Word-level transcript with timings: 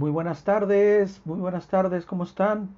Muy 0.00 0.10
buenas 0.10 0.44
tardes, 0.44 1.20
muy 1.26 1.40
buenas 1.40 1.68
tardes, 1.68 2.06
¿cómo 2.06 2.24
están? 2.24 2.70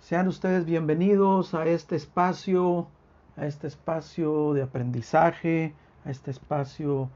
Sean 0.00 0.26
ustedes 0.26 0.64
bienvenidos 0.64 1.54
a 1.54 1.64
este 1.66 1.94
espacio, 1.94 2.88
a 3.36 3.46
este 3.46 3.68
espacio 3.68 4.52
de 4.52 4.62
aprendizaje, 4.62 5.76
a 6.04 6.10
este 6.10 6.32
espacio 6.32 7.08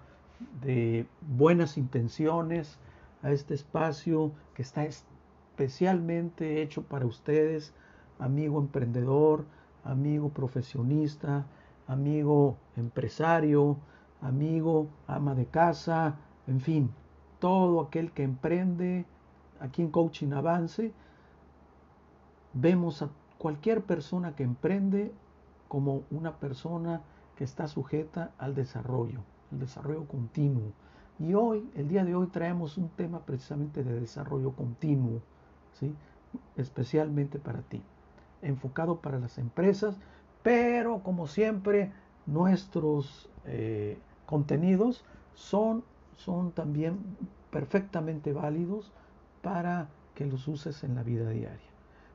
de 0.63 1.05
buenas 1.21 1.79
intenciones, 1.79 2.79
a 3.25 3.33
este 3.33 3.55
espacio 3.55 4.31
que 4.55 4.63
está 4.63 4.85
especialmente 4.85 6.63
hecho 6.63 6.83
para 6.85 7.07
ustedes, 7.07 7.75
amigo 8.21 8.61
emprendedor, 8.61 9.47
amigo 9.83 10.29
profesionista, 10.29 11.45
amigo 11.89 12.57
empresario, 12.77 13.79
amigo 14.21 14.87
ama 15.09 15.35
de 15.35 15.47
casa, 15.47 16.15
en 16.47 16.61
fin, 16.61 16.93
todo 17.39 17.81
aquel 17.81 18.13
que 18.13 18.23
emprende 18.23 19.05
aquí 19.61 19.83
en 19.83 19.91
Coaching 19.91 20.33
Avance, 20.33 20.93
vemos 22.53 23.03
a 23.03 23.11
cualquier 23.39 23.83
persona 23.83 24.35
que 24.35 24.43
emprende 24.43 25.13
como 25.69 26.03
una 26.11 26.37
persona 26.37 27.03
que 27.37 27.45
está 27.45 27.69
sujeta 27.69 28.33
al 28.39 28.55
desarrollo, 28.55 29.21
el 29.53 29.61
desarrollo 29.61 30.07
continuo. 30.07 30.73
Y 31.19 31.35
hoy, 31.35 31.69
el 31.75 31.89
día 31.89 32.05
de 32.05 32.15
hoy, 32.15 32.27
traemos 32.29 32.77
un 32.79 32.89
tema 32.91 33.21
precisamente 33.21 33.85
de 33.85 34.01
desarrollo 34.01 34.53
continuo, 34.53 35.21
¿sí? 35.75 35.95
especialmente 36.57 37.39
para 37.39 37.63
ti, 37.63 37.83
enfocado 38.43 39.01
para 39.01 39.19
las 39.19 39.39
empresas, 39.39 39.97
pero 40.43 41.01
como 41.03 41.27
siempre, 41.27 41.93
nuestros 42.27 43.29
eh, 43.45 43.99
contenidos 44.27 45.05
son 45.35 45.85
son 46.17 46.53
también 46.53 46.99
perfectamente 47.51 48.33
válidos 48.33 48.93
para 49.43 49.89
que 50.15 50.27
los 50.27 50.49
uses 50.49 50.83
en 50.83 50.95
la 50.95 51.03
vida 51.03 51.31
diaria. 51.31 51.71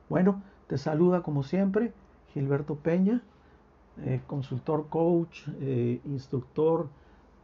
Bueno, 0.10 0.42
te 0.68 0.78
saluda 0.78 1.22
como 1.22 1.44
siempre 1.44 1.94
Gilberto 2.34 2.76
Peña, 2.76 3.22
eh, 4.04 4.22
consultor 4.28 4.88
coach, 4.90 5.48
eh, 5.60 6.02
instructor 6.06 6.90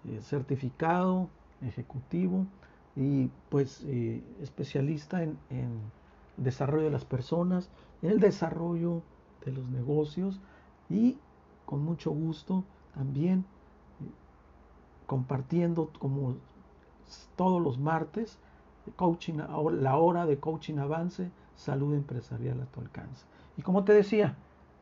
eh, 0.06 0.20
certificado, 0.22 1.30
ejecutivo 1.62 2.46
y 2.96 3.30
pues 3.50 3.84
especialista 4.42 5.24
en, 5.24 5.38
en 5.50 5.80
desarrollo 6.38 6.86
de 6.86 6.92
las 6.92 7.06
personas, 7.06 7.70
en 8.02 8.12
el 8.12 8.20
desarrollo 8.20 9.02
de 9.46 9.52
los 9.52 9.68
negocios 9.70 10.40
y 10.90 11.18
con 11.66 11.84
mucho 11.84 12.12
gusto 12.12 12.64
también 12.96 13.46
compartiendo 15.08 15.92
como 16.00 16.36
todos 17.36 17.62
los 17.62 17.80
martes 17.80 18.38
coaching, 18.96 19.36
la 19.36 19.98
hora 19.98 20.26
de 20.26 20.40
coaching 20.40 20.78
avance, 20.78 21.30
salud 21.56 21.94
empresarial 21.94 22.62
a 22.62 22.66
tu 22.66 22.80
alcance. 22.80 23.26
Y 23.58 23.62
como 23.62 23.84
te 23.84 23.94
decía, 23.94 24.36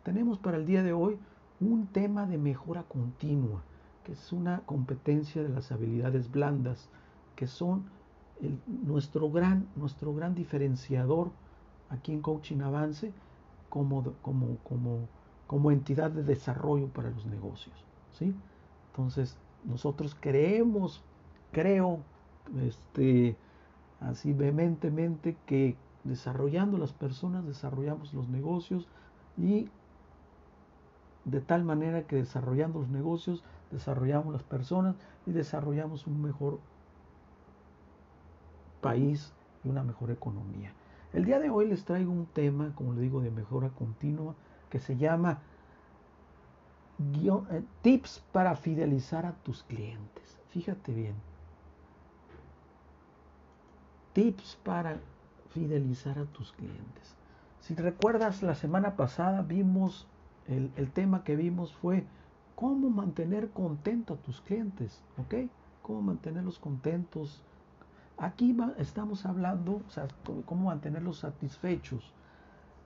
tenemos 0.04 0.38
para 0.38 0.58
el 0.58 0.66
día 0.66 0.84
de 0.84 0.94
hoy 0.94 1.18
un 1.60 1.88
tema 1.88 2.26
de 2.26 2.38
mejora 2.38 2.84
continua, 2.84 3.62
que 4.04 4.12
es 4.12 4.32
una 4.34 4.62
competencia 4.66 5.42
de 5.42 5.50
las 5.50 5.72
habilidades 5.72 6.30
blandas, 6.30 6.90
que 7.36 7.48
son 7.48 7.86
nuestro, 8.86 9.32
gran, 9.32 9.68
nuestro 9.76 10.14
gran 10.14 10.36
diferenciador 10.36 11.32
aquí 11.90 12.12
en 12.12 12.22
Coaching 12.22 12.62
Avance 12.62 13.14
como, 13.70 14.14
como, 14.22 14.58
como, 14.64 15.08
como 15.48 15.72
entidad 15.72 16.12
de 16.12 16.24
desarrollo 16.24 16.88
para 16.88 17.10
los 17.10 17.26
negocios. 17.26 17.76
¿sí? 18.14 18.34
Entonces, 18.92 19.38
nosotros 19.66 20.16
creemos, 20.20 21.04
creo, 21.52 22.00
este, 22.62 23.36
así 24.00 24.34
vehementemente 24.34 25.36
que 25.46 25.76
desarrollando 26.04 26.78
las 26.78 26.94
personas 26.94 27.46
desarrollamos 27.46 28.14
los 28.14 28.30
negocios 28.30 28.88
y 29.38 29.70
de 31.26 31.42
tal 31.42 31.64
manera 31.64 32.06
que 32.06 32.16
desarrollando 32.18 32.80
los 32.80 32.90
negocios 32.90 33.44
desarrollamos 33.72 34.32
las 34.32 34.44
personas 34.44 34.96
y 35.26 35.32
desarrollamos 35.32 36.06
un 36.06 36.22
mejor 36.22 36.60
país 38.82 39.34
y 39.64 39.70
una 39.70 39.84
mejor 39.84 40.12
economía. 40.12 40.72
El 41.12 41.26
día 41.26 41.40
de 41.40 41.50
hoy 41.50 41.68
les 41.68 41.86
traigo 41.86 42.12
un 42.12 42.28
tema, 42.28 42.74
como 42.76 42.94
le 42.94 43.02
digo, 43.02 43.22
de 43.22 43.32
mejora 43.32 43.70
continua 43.70 44.36
que 44.70 44.80
se 44.80 44.98
llama 44.98 45.40
eh, 47.00 47.64
tips 47.82 48.24
para 48.32 48.56
fidelizar 48.56 49.26
a 49.26 49.34
tus 49.44 49.64
clientes. 49.64 50.40
Fíjate 50.50 50.94
bien. 50.94 51.16
Tips 54.14 54.58
para 54.64 54.98
fidelizar 55.50 56.20
a 56.20 56.26
tus 56.26 56.54
clientes. 56.54 57.16
Si 57.60 57.76
recuerdas, 57.76 58.44
la 58.44 58.56
semana 58.56 58.96
pasada 58.96 59.42
vimos, 59.42 60.08
el, 60.48 60.92
tema 60.92 61.24
que 61.24 61.36
vimos 61.36 61.74
fue 61.74 62.06
cómo 62.56 62.90
mantener 62.90 63.50
contento 63.50 64.14
a 64.14 64.18
tus 64.18 64.40
clientes, 64.42 65.02
¿ok? 65.18 65.50
Cómo 65.82 66.02
mantenerlos 66.02 66.60
contentos. 66.60 67.42
Aquí 68.18 68.56
estamos 68.78 69.26
hablando, 69.26 69.82
o 69.86 69.90
sea, 69.90 70.08
cómo 70.46 70.66
mantenerlos 70.66 71.20
satisfechos. 71.20 72.14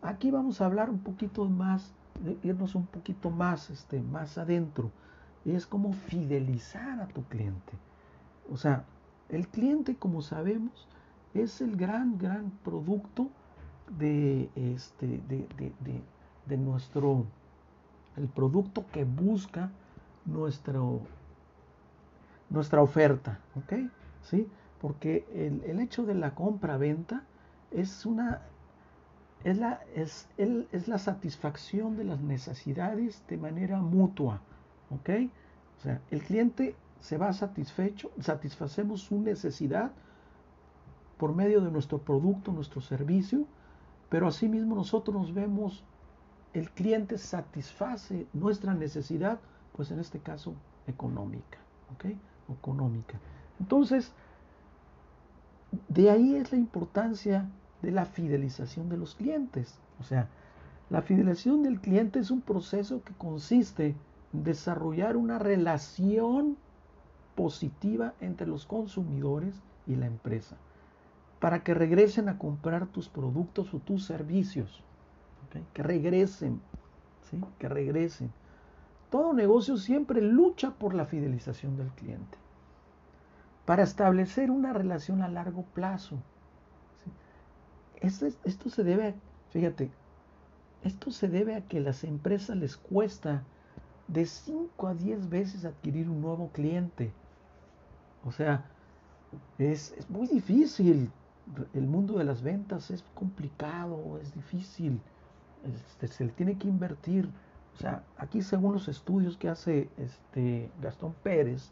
Aquí 0.01 0.31
vamos 0.31 0.61
a 0.61 0.65
hablar 0.65 0.89
un 0.89 0.99
poquito 0.99 1.45
más 1.45 1.93
irnos 2.43 2.75
un 2.75 2.85
poquito 2.85 3.29
más, 3.29 3.69
este, 3.69 4.01
más 4.01 4.37
adentro. 4.37 4.91
Es 5.45 5.65
como 5.65 5.93
fidelizar 5.93 6.99
a 7.01 7.07
tu 7.07 7.23
cliente. 7.23 7.73
O 8.51 8.57
sea, 8.57 8.83
el 9.29 9.47
cliente, 9.47 9.95
como 9.95 10.21
sabemos, 10.21 10.87
es 11.33 11.61
el 11.61 11.75
gran, 11.75 12.17
gran 12.17 12.51
producto 12.63 13.29
de, 13.97 14.49
este, 14.55 15.21
de, 15.27 16.57
nuestro, 16.57 17.25
el 18.17 18.27
producto 18.27 18.85
que 18.91 19.03
busca 19.05 19.71
nuestro, 20.25 21.01
nuestra 22.49 22.81
oferta, 22.81 23.39
¿ok? 23.55 23.89
¿Sí? 24.23 24.47
Porque 24.81 25.25
el, 25.33 25.63
el 25.69 25.79
hecho 25.79 26.05
de 26.05 26.15
la 26.15 26.35
compra-venta 26.35 27.23
es 27.71 28.05
una 28.05 28.41
es 29.43 29.57
la, 29.57 29.81
es, 29.95 30.27
es 30.37 30.87
la 30.87 30.97
satisfacción 30.97 31.97
de 31.97 32.03
las 32.03 32.19
necesidades 32.21 33.23
de 33.27 33.37
manera 33.37 33.79
mutua. 33.79 34.41
¿Ok? 34.89 35.09
O 35.77 35.81
sea, 35.81 36.01
el 36.11 36.21
cliente 36.21 36.75
se 36.99 37.17
va 37.17 37.31
satisfecho, 37.31 38.11
satisfacemos 38.19 39.01
su 39.01 39.19
necesidad 39.21 39.91
por 41.17 41.35
medio 41.35 41.61
de 41.61 41.71
nuestro 41.71 41.99
producto, 41.99 42.51
nuestro 42.51 42.81
servicio, 42.81 43.45
pero 44.09 44.27
asimismo 44.27 44.75
nosotros 44.75 45.15
nos 45.15 45.33
vemos, 45.33 45.83
el 46.53 46.69
cliente 46.71 47.17
satisface 47.17 48.25
nuestra 48.33 48.73
necesidad, 48.73 49.39
pues 49.73 49.91
en 49.91 49.99
este 49.99 50.19
caso 50.19 50.55
económica, 50.87 51.59
¿ok? 51.93 52.05
Económica. 52.49 53.19
Entonces, 53.59 54.11
de 55.87 56.09
ahí 56.09 56.35
es 56.35 56.51
la 56.51 56.57
importancia 56.57 57.47
de 57.81 57.91
la 57.91 58.05
fidelización 58.05 58.89
de 58.89 58.97
los 58.97 59.15
clientes. 59.15 59.79
O 59.99 60.03
sea, 60.03 60.27
la 60.89 61.01
fidelización 61.01 61.63
del 61.63 61.79
cliente 61.79 62.19
es 62.19 62.31
un 62.31 62.41
proceso 62.41 63.03
que 63.03 63.13
consiste 63.13 63.95
en 64.33 64.43
desarrollar 64.43 65.17
una 65.17 65.39
relación 65.39 66.57
positiva 67.35 68.13
entre 68.19 68.47
los 68.47 68.65
consumidores 68.65 69.55
y 69.87 69.95
la 69.95 70.07
empresa 70.07 70.57
para 71.39 71.63
que 71.63 71.73
regresen 71.73 72.27
a 72.27 72.37
comprar 72.37 72.87
tus 72.87 73.07
productos 73.07 73.73
o 73.73 73.79
tus 73.79 74.05
servicios. 74.05 74.83
Que 75.73 75.81
regresen, 75.81 76.61
¿sí? 77.29 77.39
que 77.57 77.69
regresen. 77.69 78.31
Todo 79.09 79.33
negocio 79.33 79.77
siempre 79.77 80.21
lucha 80.21 80.71
por 80.71 80.93
la 80.93 81.05
fidelización 81.05 81.75
del 81.77 81.87
cliente 81.89 82.37
para 83.65 83.83
establecer 83.83 84.51
una 84.51 84.73
relación 84.73 85.21
a 85.21 85.27
largo 85.27 85.63
plazo 85.63 86.17
esto, 88.01 88.69
se 88.69 88.83
debe, 88.83 89.07
a, 89.07 89.13
fíjate, 89.51 89.89
esto 90.83 91.11
se 91.11 91.27
debe 91.27 91.55
a 91.55 91.61
que 91.61 91.79
las 91.79 92.03
empresas 92.03 92.55
les 92.57 92.77
cuesta 92.77 93.43
de 94.07 94.25
5 94.25 94.87
a 94.87 94.93
10 94.93 95.29
veces 95.29 95.65
adquirir 95.65 96.09
un 96.09 96.21
nuevo 96.21 96.49
cliente. 96.49 97.11
O 98.25 98.31
sea, 98.31 98.65
es, 99.57 99.93
muy 100.09 100.27
difícil. 100.27 101.11
El 101.73 101.87
mundo 101.87 102.17
de 102.17 102.23
las 102.23 102.41
ventas 102.41 102.91
es 102.91 103.03
complicado, 103.13 104.19
es 104.21 104.33
difícil. 104.33 105.01
Este, 105.63 106.07
se 106.07 106.25
le 106.25 106.31
tiene 106.31 106.57
que 106.57 106.67
invertir. 106.67 107.29
O 107.75 107.77
sea, 107.77 108.03
aquí 108.17 108.41
según 108.41 108.73
los 108.73 108.87
estudios 108.87 109.37
que 109.37 109.49
hace 109.49 109.89
este 109.97 110.71
Gastón 110.81 111.13
Pérez, 111.23 111.71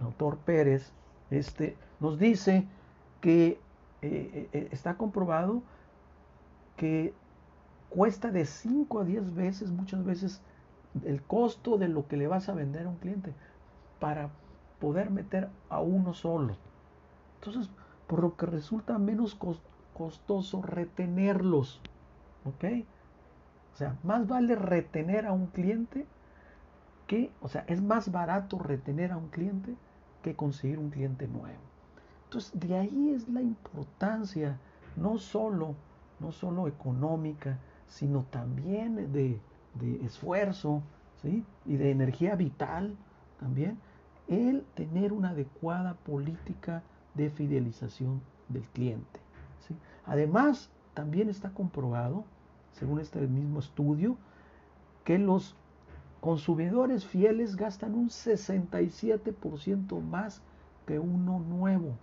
autor 0.00 0.38
Pérez, 0.38 0.92
este, 1.30 1.76
nos 2.00 2.18
dice 2.18 2.66
que 3.20 3.58
eh, 4.02 4.30
eh, 4.34 4.48
eh, 4.52 4.68
está 4.72 4.94
comprobado 4.94 5.62
que 6.76 7.14
cuesta 7.88 8.30
de 8.30 8.44
5 8.44 9.00
a 9.00 9.04
10 9.04 9.34
veces, 9.34 9.70
muchas 9.70 10.04
veces, 10.04 10.40
el 11.04 11.22
costo 11.22 11.78
de 11.78 11.88
lo 11.88 12.08
que 12.08 12.16
le 12.16 12.26
vas 12.26 12.48
a 12.48 12.54
vender 12.54 12.86
a 12.86 12.90
un 12.90 12.96
cliente 12.96 13.32
para 14.00 14.30
poder 14.80 15.10
meter 15.10 15.48
a 15.70 15.80
uno 15.80 16.14
solo. 16.14 16.56
Entonces, 17.38 17.70
por 18.08 18.20
lo 18.20 18.36
que 18.36 18.46
resulta 18.46 18.98
menos 18.98 19.38
costoso 19.94 20.62
retenerlos. 20.62 21.80
¿Ok? 22.44 22.64
O 23.72 23.76
sea, 23.76 23.96
más 24.02 24.26
vale 24.26 24.56
retener 24.56 25.26
a 25.26 25.32
un 25.32 25.46
cliente 25.46 26.06
que, 27.06 27.30
o 27.40 27.48
sea, 27.48 27.64
es 27.68 27.80
más 27.80 28.10
barato 28.10 28.58
retener 28.58 29.12
a 29.12 29.16
un 29.16 29.28
cliente 29.28 29.74
que 30.22 30.34
conseguir 30.34 30.78
un 30.78 30.90
cliente 30.90 31.28
nuevo. 31.28 31.71
Entonces, 32.32 32.58
de 32.58 32.78
ahí 32.78 33.10
es 33.10 33.28
la 33.28 33.42
importancia, 33.42 34.58
no 34.96 35.18
solo, 35.18 35.74
no 36.18 36.32
solo 36.32 36.66
económica, 36.66 37.58
sino 37.86 38.22
también 38.30 39.12
de, 39.12 39.38
de 39.74 40.02
esfuerzo, 40.06 40.82
¿sí? 41.20 41.44
Y 41.66 41.76
de 41.76 41.90
energía 41.90 42.34
vital 42.34 42.96
también, 43.38 43.76
el 44.28 44.64
tener 44.74 45.12
una 45.12 45.28
adecuada 45.30 45.92
política 45.92 46.82
de 47.12 47.28
fidelización 47.28 48.22
del 48.48 48.62
cliente. 48.68 49.20
¿sí? 49.68 49.76
Además, 50.06 50.70
también 50.94 51.28
está 51.28 51.50
comprobado, 51.50 52.24
según 52.70 52.98
este 52.98 53.20
mismo 53.26 53.58
estudio, 53.58 54.16
que 55.04 55.18
los 55.18 55.54
consumidores 56.22 57.04
fieles 57.04 57.56
gastan 57.56 57.94
un 57.94 58.08
67% 58.08 60.00
más 60.00 60.40
que 60.86 60.98
uno 60.98 61.38
nuevo. 61.38 61.98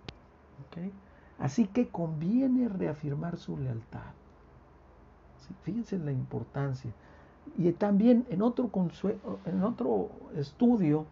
Así 1.38 1.66
que 1.66 1.88
conviene 1.88 2.68
reafirmar 2.68 3.36
su 3.36 3.56
lealtad. 3.56 4.12
Fíjense 5.62 5.98
la 5.98 6.12
importancia. 6.12 6.92
Y 7.56 7.72
también 7.72 8.26
en 8.30 8.42
otro, 8.42 8.70
en 9.44 9.62
estudio 10.36 11.06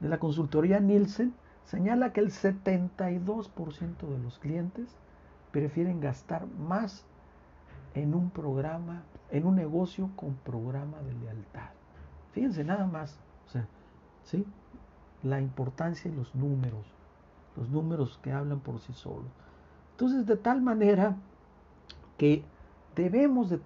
de 0.00 0.08
la 0.08 0.18
consultoría 0.18 0.80
Nielsen, 0.80 1.34
señala 1.64 2.12
que 2.12 2.20
el 2.20 2.30
72% 2.30 4.08
de 4.08 4.18
los 4.18 4.38
clientes 4.38 4.96
prefieren 5.52 6.00
gastar 6.00 6.46
más 6.46 7.04
en 7.94 8.14
un 8.14 8.30
programa, 8.30 9.02
en 9.30 9.46
un 9.46 9.56
negocio 9.56 10.10
con 10.16 10.34
programa 10.34 10.98
de 11.02 11.12
lealtad. 11.14 11.70
Fíjense 12.32 12.64
nada 12.64 12.86
más. 12.86 13.18
La 15.22 15.40
importancia 15.40 16.10
de 16.10 16.16
los 16.16 16.34
números, 16.34 16.84
los 17.56 17.68
números 17.70 18.18
que 18.22 18.32
hablan 18.32 18.60
por 18.60 18.78
sí 18.80 18.92
solos. 18.92 19.30
Entonces, 19.92 20.26
de 20.26 20.36
tal 20.36 20.60
manera 20.60 21.16
que 22.18 22.44
debemos 22.94 23.50
de 23.50 23.60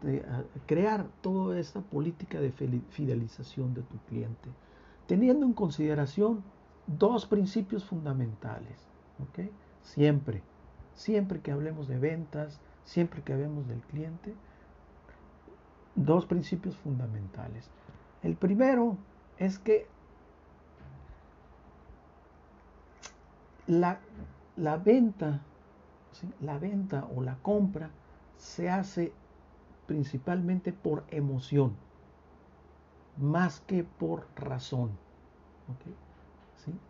crear 0.66 1.06
toda 1.20 1.58
esta 1.58 1.80
política 1.80 2.40
de 2.40 2.52
fidelización 2.90 3.74
de 3.74 3.82
tu 3.82 3.98
cliente, 4.08 4.48
teniendo 5.06 5.46
en 5.46 5.52
consideración 5.52 6.42
dos 6.86 7.26
principios 7.26 7.84
fundamentales. 7.84 8.78
Siempre, 9.82 10.42
siempre 10.94 11.40
que 11.40 11.52
hablemos 11.52 11.88
de 11.88 11.98
ventas, 11.98 12.60
siempre 12.84 13.22
que 13.22 13.32
hablemos 13.32 13.68
del 13.68 13.80
cliente, 13.82 14.34
dos 15.94 16.26
principios 16.26 16.76
fundamentales. 16.76 17.70
El 18.22 18.36
primero 18.36 18.96
es 19.38 19.58
que 19.58 19.86
la, 23.70 24.00
la 24.56 24.76
venta, 24.76 25.40
la 26.40 26.58
venta 26.58 27.06
o 27.14 27.22
la 27.22 27.36
compra 27.36 27.90
se 28.36 28.68
hace 28.68 29.12
principalmente 29.86 30.72
por 30.72 31.04
emoción, 31.08 31.74
más 33.16 33.60
que 33.60 33.84
por 33.84 34.26
razón. 34.34 34.90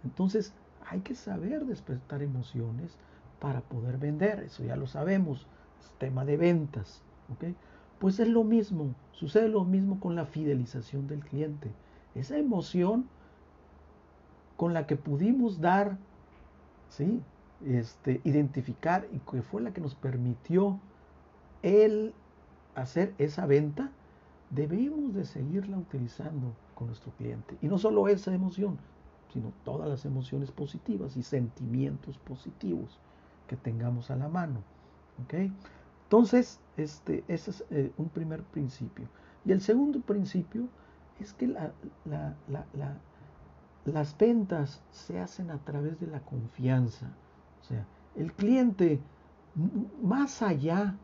Entonces 0.05 0.55
hay 0.89 1.01
que 1.01 1.15
saber 1.15 1.67
despertar 1.67 2.23
emociones 2.23 2.97
para 3.41 3.61
poder 3.61 3.99
vender, 3.99 4.41
eso 4.41 4.65
ya 4.65 4.77
lo 4.77 4.87
sabemos, 4.87 5.47
es 5.81 5.93
tema 5.99 6.25
de 6.25 6.39
ventas. 6.39 7.03
Pues 7.99 8.19
es 8.21 8.29
lo 8.29 8.43
mismo, 8.43 8.95
sucede 9.13 9.49
lo 9.49 9.65
mismo 9.65 10.01
con 10.01 10.15
la 10.15 10.25
fidelización 10.25 11.07
del 11.09 11.21
cliente. 11.21 11.73
Esa 12.15 12.39
emoción 12.39 13.07
con 14.57 14.73
la 14.73 14.87
que 14.87 14.97
pudimos 14.97 15.61
dar, 15.61 15.99
¿sí? 16.91 17.23
este, 17.65 18.21
identificar 18.25 19.07
y 19.13 19.19
que 19.19 19.43
fue 19.43 19.63
la 19.63 19.73
que 19.73 19.81
nos 19.81 19.95
permitió 19.95 20.79
el 21.63 22.15
hacer 22.75 23.15
esa 23.19 23.47
venta, 23.47 23.91
debemos 24.51 25.15
de 25.15 25.25
seguirla 25.25 25.79
utilizando 25.79 26.53
con 26.75 26.89
nuestro 26.89 27.13
cliente. 27.13 27.57
Y 27.61 27.69
no 27.69 27.79
solo 27.79 28.09
esa 28.09 28.35
emoción, 28.35 28.79
sino 29.33 29.53
todas 29.65 29.89
las 29.89 30.05
emociones 30.05 30.51
positivas 30.51 31.17
y 31.17 31.23
sentimientos 31.23 32.19
positivos 32.19 32.99
que 33.47 33.57
tengamos 33.57 34.11
a 34.11 34.17
la 34.17 34.29
mano. 34.29 34.63
Entonces, 36.05 36.61
este, 36.77 37.25
ese 37.29 37.51
es 37.51 37.65
eh, 37.71 37.93
un 37.99 38.09
primer 38.09 38.43
principio. 38.43 39.07
Y 39.45 39.53
el 39.53 39.61
segundo 39.61 40.01
principio 40.01 40.69
es 41.21 41.35
que 41.35 41.55
las 43.85 44.17
ventas 44.17 44.83
se 44.93 45.19
hacen 45.21 45.51
a 45.51 45.59
través 45.59 45.99
de 46.01 46.07
la 46.07 46.21
confianza. 46.21 47.07
O 47.63 47.65
sea, 47.65 47.87
el 48.17 48.33
cliente, 48.33 49.01
más 50.03 50.43
allá 50.43 50.97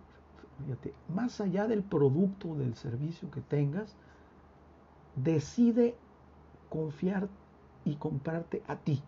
más 1.08 1.40
allá 1.40 1.66
del 1.66 1.82
producto 1.82 2.50
o 2.50 2.56
del 2.56 2.74
servicio 2.74 3.30
que 3.30 3.40
tengas, 3.40 3.94
decide 5.14 5.94
confiar 6.68 7.28
y 7.84 7.96
comprarte 7.96 8.62
a 8.66 8.76
ti. 8.76 9.02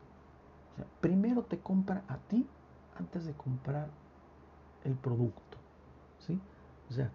primero 1.01 1.43
te 1.43 1.59
compra 1.59 2.05
a 2.07 2.19
ti 2.19 2.47
antes 2.99 3.25
de 3.25 3.33
comprar 3.33 3.89
el 4.85 4.95
producto. 4.95 5.59
¿sí? 6.19 6.41
O 6.89 6.93
sea, 6.93 7.11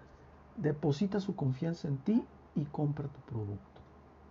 deposita 0.58 1.20
su 1.20 1.36
confianza 1.36 1.88
en 1.88 1.98
ti 1.98 2.24
y 2.56 2.66
compra 2.66 3.08
tu 3.08 3.20
producto. 3.22 3.73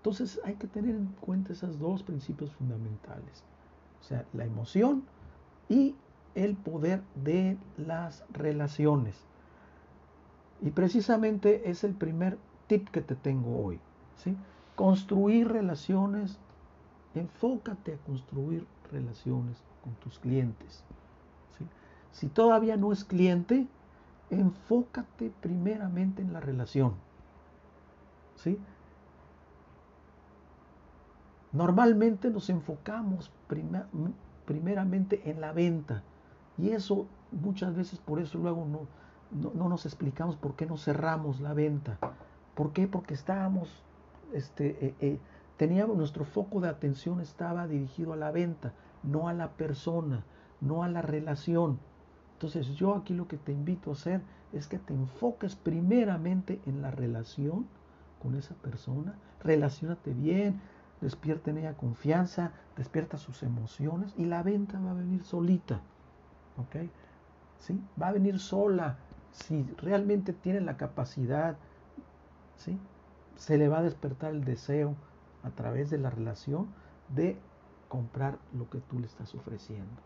Entonces 0.03 0.41
hay 0.45 0.55
que 0.55 0.67
tener 0.67 0.97
en 0.97 1.07
cuenta 1.21 1.53
esos 1.53 1.79
dos 1.79 2.03
principios 2.03 2.51
fundamentales. 2.55 3.45
O 4.01 4.05
sea, 4.05 4.25
la 4.33 4.45
emoción 4.45 5.05
y 5.69 5.95
el 6.35 6.57
poder 6.57 7.03
de 7.15 7.57
las 7.77 8.25
relaciones. 8.33 9.15
Y 10.61 10.71
precisamente 10.71 11.71
es 11.71 11.85
el 11.85 11.95
primer 11.95 12.37
tip 12.67 12.89
que 12.89 13.01
te 13.01 13.15
tengo 13.15 13.65
hoy. 13.65 13.79
¿sí? 14.17 14.37
Construir 14.75 15.47
relaciones, 15.47 16.37
enfócate 17.15 17.95
a 17.95 17.99
construir 17.99 18.67
relaciones 18.91 19.63
con 19.85 19.93
tus 19.95 20.19
clientes. 20.19 20.83
Si 22.11 22.27
todavía 22.27 22.77
no 22.77 22.93
es 22.93 23.05
cliente, 23.05 23.69
enfócate 24.31 25.31
primeramente 25.41 26.23
en 26.23 26.33
la 26.33 26.41
relación. 26.41 26.95
¿sí? 28.35 28.59
Normalmente 31.53 32.31
nos 32.31 32.49
enfocamos 32.49 33.31
primeramente 34.47 35.31
en 35.31 35.41
la 35.41 35.53
venta 35.53 36.03
y 36.57 36.71
eso 36.71 37.07
muchas 37.31 37.75
veces 37.75 37.99
por 37.99 38.21
eso 38.21 38.39
luego 38.39 38.67
no, 38.67 39.53
no, 39.55 39.69
nos 39.69 39.87
explicamos 39.87 40.37
por 40.37 40.57
qué 40.57 40.67
no 40.67 40.77
cerramos 40.77 41.41
la 41.41 41.55
venta. 41.55 41.99
¿Por 42.55 42.73
qué? 42.73 42.87
Porque 42.87 43.15
estábamos, 43.15 43.83
este, 44.33 44.87
eh, 44.87 44.95
eh, 45.01 45.19
teníamos, 45.57 45.97
nuestro 45.97 46.25
foco 46.25 46.61
de 46.61 46.69
atención 46.69 47.21
estaba 47.21 47.67
dirigido 47.67 48.13
a 48.13 48.17
la 48.17 48.31
venta, 48.31 48.73
no 49.03 49.29
a 49.29 49.33
la 49.33 49.53
persona, 49.53 50.25
no 50.61 50.83
a 50.83 50.89
la 50.89 51.03
relación. 51.03 51.79
Entonces 52.35 52.75
yo 52.75 52.95
aquí 52.95 53.15
lo 53.15 53.29
que 53.29 53.39
te 53.39 53.53
invito 53.53 53.91
a 53.91 53.95
hacer 53.95 54.21
es 54.53 54.67
que 54.67 54.79
te 54.79 54.93
enfoques 54.93 55.57
primeramente 55.57 56.61
en 56.67 56.83
la 56.83 56.91
relación 56.91 57.67
con 58.21 58.35
esa 58.35 58.55
persona, 58.57 59.15
relacionate 59.43 60.13
bien, 60.13 60.61
despierta 61.03 61.51
en 61.51 61.59
ella 61.59 61.75
confianza, 61.75 62.53
despierta 62.77 63.19
sus 63.19 63.43
emociones 63.43 64.15
y 64.17 64.25
la 64.25 64.43
venta 64.43 64.81
va 64.81 64.93
a 64.93 64.95
venir 64.95 65.23
solita. 65.23 65.81
¿Ok? 66.57 66.89
¿Sí? 67.59 67.79
Va 68.01 68.09
a 68.09 68.13
venir 68.13 68.39
sola 68.39 68.97
si 69.33 69.63
realmente 69.79 70.33
tiene 70.33 70.61
la 70.61 70.77
capacidad, 70.77 71.57
¿sí? 72.57 72.79
se 73.37 73.59
le 73.59 73.69
va 73.69 73.79
a 73.79 73.83
despertar 73.83 74.33
el 74.33 74.45
deseo 74.45 74.95
a 75.43 75.51
través 75.51 75.91
de 75.91 75.99
la 75.99 76.11
relación 76.11 76.69
de 77.09 77.39
comprar 77.89 78.39
lo 78.55 78.71
que 78.71 78.79
tú 78.79 78.99
le 78.99 79.07
estás 79.07 79.35
ofreciendo. 79.35 80.01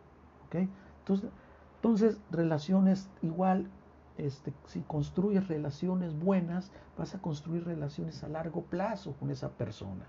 Entonces, 0.53 1.31
entonces, 1.77 2.19
relaciones 2.31 3.09
igual, 3.23 3.69
este, 4.17 4.53
si 4.65 4.81
construyes 4.81 5.47
relaciones 5.49 6.19
buenas, 6.19 6.73
vas 6.97 7.15
a 7.15 7.21
construir 7.21 7.65
relaciones 7.65 8.25
a 8.25 8.29
largo 8.29 8.63
plazo 8.63 9.13
con 9.21 9.31
esa 9.31 9.51
persona. 9.51 10.07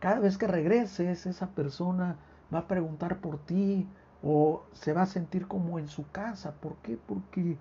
Cada 0.00 0.18
vez 0.18 0.38
que 0.38 0.46
regreses, 0.46 1.26
esa 1.26 1.48
persona 1.50 2.16
va 2.52 2.60
a 2.60 2.68
preguntar 2.68 3.18
por 3.18 3.38
ti 3.38 3.86
o 4.22 4.64
se 4.72 4.92
va 4.92 5.02
a 5.02 5.06
sentir 5.06 5.46
como 5.46 5.78
en 5.78 5.88
su 5.88 6.10
casa. 6.10 6.52
¿Por 6.52 6.76
qué? 6.76 6.98
Porque 7.06 7.58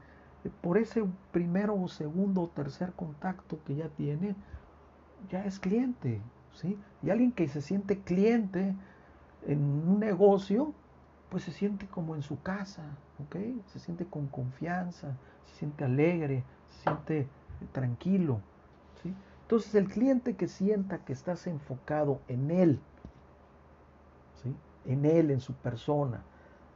por 0.62 0.77
ese 0.77 1.03
primero 1.31 1.75
o 1.75 1.88
segundo 1.89 2.41
o 2.43 2.48
tercer 2.48 2.93
contacto 2.93 3.60
que 3.65 3.75
ya 3.75 3.89
tiene, 3.89 4.36
ya 5.29 5.43
es 5.46 5.60
cliente, 5.60 6.22
¿sí? 6.53 6.77
Y 7.03 7.10
alguien 7.10 7.34
que 7.34 7.48
se 7.50 7.62
siente 7.62 8.00
cliente 8.00 8.74
en 9.46 9.60
un 9.60 10.00
negocio, 10.00 10.74
pues 11.29 11.43
se 11.43 11.51
siente 11.51 11.88
como 11.88 12.15
en 12.15 12.22
su 12.22 12.41
casa, 12.41 12.84
¿ok? 13.19 13.36
Se 13.67 13.79
siente 13.79 14.05
con 14.05 14.27
confianza, 14.27 15.17
se 15.46 15.55
siente 15.55 15.84
alegre, 15.84 16.43
se 16.69 16.84
siente 16.84 17.27
tranquilo. 17.74 18.39
Entonces 19.50 19.74
el 19.74 19.88
cliente 19.88 20.36
que 20.36 20.48
sienta 20.48 21.00
que 21.00 21.12
estás 21.12 21.48
enfocado 21.48 22.22
en 22.27 22.51
él, 22.51 22.79
¿sí? 24.44 24.56
en 24.86 25.06
él, 25.06 25.32
en 25.32 25.41
su 25.41 25.53
persona, 25.53 26.22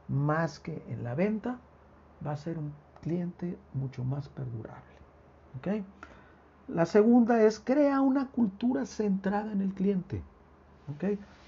más 0.08 0.58
que 0.58 0.82
en 0.88 1.04
la 1.04 1.14
venta, 1.14 1.60
va 2.26 2.32
a 2.32 2.36
ser 2.36 2.58
un 2.58 2.72
cliente 3.00 3.56
mucho 3.74 4.02
más 4.02 4.28
perdurable. 4.28 4.82
La 6.66 6.84
segunda 6.84 7.44
es 7.44 7.60
crea 7.60 8.00
una 8.00 8.26
cultura 8.32 8.86
centrada 8.86 9.52
en 9.52 9.60
el 9.60 9.72
cliente. 9.72 10.20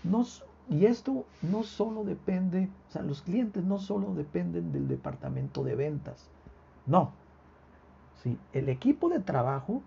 No, 0.05 0.25
y 0.71 0.87
esto 0.87 1.25
no 1.43 1.65
solo 1.65 2.05
depende, 2.05 2.71
o 2.89 2.93
sea, 2.93 3.03
los 3.03 3.23
clientes 3.23 3.65
no 3.65 3.79
solo 3.79 4.15
dependen 4.15 4.71
del 4.71 4.87
departamento 4.87 5.65
de 5.65 5.75
ventas, 5.75 6.29
no. 6.87 7.11
Sí, 8.23 8.39
el 8.53 8.69
equipo 8.69 9.09
de 9.09 9.19
trabajo, 9.19 9.83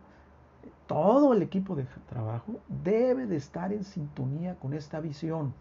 todo 0.90 1.34
el 1.34 1.44
equipo 1.44 1.76
de 1.76 1.86
trabajo 2.10 2.56
debe 2.84 3.28
de 3.28 3.36
estar 3.36 3.72
en 3.72 3.84
sintonía 3.84 4.56
con 4.56 4.74
esta 4.74 5.00
visión. 5.00 5.54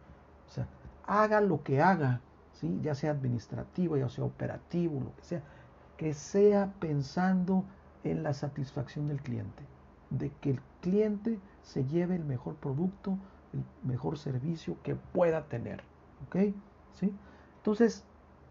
O 0.48 0.50
sea, 0.50 0.66
haga 1.06 1.42
lo 1.42 1.62
que 1.62 1.82
haga, 1.82 2.22
¿sí? 2.54 2.80
ya 2.82 2.94
sea 2.94 3.10
administrativo, 3.10 3.98
ya 3.98 4.08
sea 4.08 4.24
operativo, 4.24 5.00
lo 5.00 5.14
que 5.16 5.22
sea, 5.22 5.42
que 5.98 6.14
sea 6.14 6.72
pensando 6.80 7.62
en 8.04 8.22
la 8.22 8.32
satisfacción 8.32 9.06
del 9.06 9.20
cliente, 9.20 9.64
de 10.08 10.30
que 10.40 10.52
el 10.52 10.60
cliente 10.80 11.38
se 11.62 11.84
lleve 11.84 12.16
el 12.16 12.24
mejor 12.24 12.54
producto, 12.54 13.18
el 13.52 13.62
mejor 13.86 14.16
servicio 14.16 14.76
que 14.82 14.94
pueda 14.94 15.44
tener. 15.44 15.82
¿Ok? 16.26 16.54
¿Sí? 16.94 17.12
Entonces, 17.58 18.02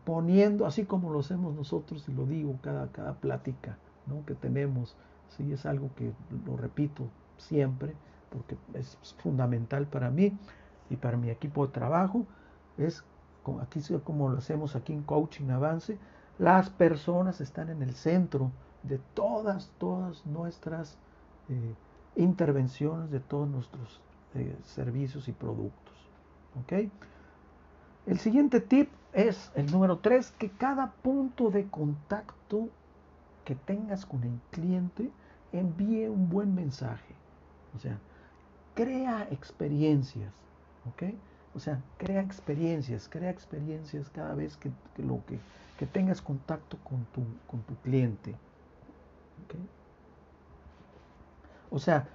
poniendo, 0.06 0.68
así 0.68 0.86
como 0.86 1.10
lo 1.12 1.22
hacemos 1.22 1.56
nosotros, 1.56 2.08
y 2.08 2.14
lo 2.14 2.28
digo 2.28 2.60
cada, 2.62 2.92
cada 2.92 3.16
plática 3.16 3.80
¿no? 4.06 4.24
que 4.28 4.36
tenemos, 4.36 4.96
¿sí? 5.30 5.52
es 5.52 5.66
algo 5.66 5.90
que 5.96 6.14
lo 6.46 6.58
repito 6.58 7.04
siempre, 7.38 7.94
porque 8.30 8.58
es 8.74 8.98
fundamental 9.20 9.88
para 9.88 10.10
mí 10.10 10.38
y 10.90 10.96
para 10.96 11.18
mi 11.18 11.30
equipo 11.30 11.66
de 11.66 11.74
trabajo, 11.74 12.26
es 12.78 13.04
aquí 13.62 13.82
como 14.04 14.30
lo 14.30 14.38
hacemos 14.38 14.76
aquí 14.76 14.94
en 14.94 15.04
Coaching 15.04 15.50
Avance, 15.50 15.98
las 16.38 16.70
personas 16.70 17.42
están 17.42 17.70
en 17.70 17.82
el 17.82 17.94
centro 17.94 18.52
de 18.84 19.00
todas, 19.14 19.72
todas 19.78 20.26
nuestras 20.26 20.98
eh, 21.50 21.74
intervenciones, 22.16 23.10
de 23.10 23.20
todos 23.20 23.48
nuestros 23.48 24.02
eh, 24.36 24.56
servicios 24.64 25.28
y 25.28 25.32
productos. 25.32 25.96
¿Ok? 26.62 26.90
El 28.06 28.20
siguiente 28.20 28.62
tip 28.62 28.90
es 29.14 29.52
el 29.56 29.72
número 29.72 30.00
3, 30.00 30.32
que 30.32 30.50
cada 30.50 30.92
punto 30.92 31.50
de 31.50 31.68
contacto 31.68 32.70
que 33.48 33.56
tengas 33.56 34.06
con 34.06 34.22
el 34.26 34.38
cliente 34.52 35.10
envíe 35.54 36.10
un 36.10 36.30
buen 36.30 36.54
mensaje. 36.54 37.16
O 37.78 37.80
sea, 37.80 37.98
crea 38.76 39.26
experiencias. 39.32 40.34
¿Ok? 40.86 41.14
O 41.56 41.60
sea, 41.60 41.82
crea 41.98 42.20
experiencias, 42.22 43.08
crea 43.08 43.30
experiencias 43.30 44.10
cada 44.10 44.36
vez 44.36 44.58
que, 44.58 44.70
lo 44.98 45.26
que, 45.26 45.40
que, 45.80 45.86
tengas 45.86 46.22
contacto 46.22 46.78
con 46.84 47.06
tu, 47.14 47.24
con 47.50 47.62
tu 47.62 47.76
cliente. 47.78 48.32
¿Ok? 49.46 49.56
O 51.72 51.80
sea, 51.80 52.06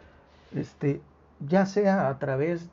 este, 0.55 1.01
ya 1.49 1.65
sea 1.65 2.11
a 2.11 2.19
través, 2.19 2.69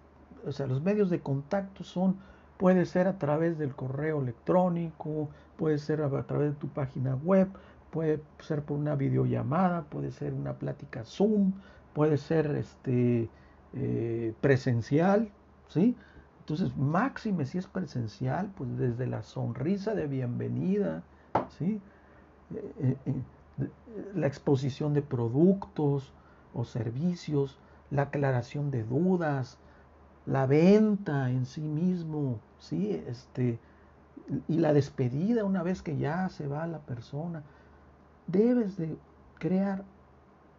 o 0.46 0.52
sea, 0.52 0.68
los 0.68 0.82
medios 0.82 1.10
de 1.10 1.22
contacto 1.22 1.86
son, 1.86 2.18
puede 2.58 2.86
ser 2.86 3.08
a 3.08 3.18
través 3.18 3.58
del 3.58 3.74
correo 3.74 4.22
electrónico, 4.22 5.30
puede 5.58 5.78
ser 5.78 6.02
a, 6.02 6.24
través 6.24 6.52
de 6.52 6.56
tu 6.60 6.68
página 6.68 7.16
web, 7.16 7.48
puede 7.92 8.22
ser 8.40 8.64
por 8.64 8.78
una 8.78 8.96
videollamada, 8.96 9.84
puede 9.84 10.12
ser 10.12 10.34
una 10.34 10.54
plática 10.54 11.04
Zoom, 11.06 11.54
puede 11.94 12.18
ser 12.18 12.48
este, 12.56 13.30
eh, 13.74 14.34
presencial, 14.42 15.30
¿sí? 15.68 15.96
Entonces, 16.40 16.76
máxime 16.78 17.46
si 17.46 17.58
es 17.58 17.68
presencial, 17.68 18.52
pues 18.56 18.78
desde 18.78 19.06
la 19.06 19.22
sonrisa 19.22 19.94
de 19.94 20.08
bienvenida, 20.08 21.04
¿sí? 21.58 21.82
Eh, 22.54 22.96
eh, 23.06 23.24
la 24.16 24.28
exposición 24.28 24.94
de 24.94 25.02
productos 25.02 26.14
o 26.54 26.66
servicios, 26.66 27.60
la 27.92 28.04
aclaración 28.04 28.72
de 28.72 28.84
dudas, 28.84 29.58
la 30.26 30.46
venta 30.46 31.30
en 31.30 31.46
sí 31.46 31.62
mismo, 31.62 32.40
¿sí? 32.60 32.92
Este, 33.08 33.60
y 34.48 34.58
la 34.58 34.74
despedida 34.74 35.44
una 35.44 35.64
vez 35.64 35.82
que 35.82 35.98
ya 35.98 36.30
se 36.30 36.48
va 36.48 36.68
la 36.68 36.80
persona. 36.80 37.44
Debes 38.32 38.78
de 38.78 38.96
crear 39.40 39.84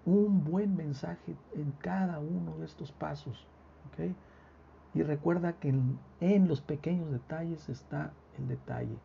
un 0.05 0.45
buen 0.45 0.77
mensaje 0.77 1.37
en 1.55 1.71
cada 1.81 2.19
uno 2.19 2.57
de 2.59 2.65
estos 2.65 2.91
pasos. 2.91 3.47
Y 4.93 5.03
recuerda 5.03 5.53
que 5.53 5.69
en, 6.21 6.49
los 6.49 6.61
pequeños 6.61 7.13
detalles 7.13 7.69
está 7.69 8.13
el 8.39 8.49
detalle, 8.49 8.97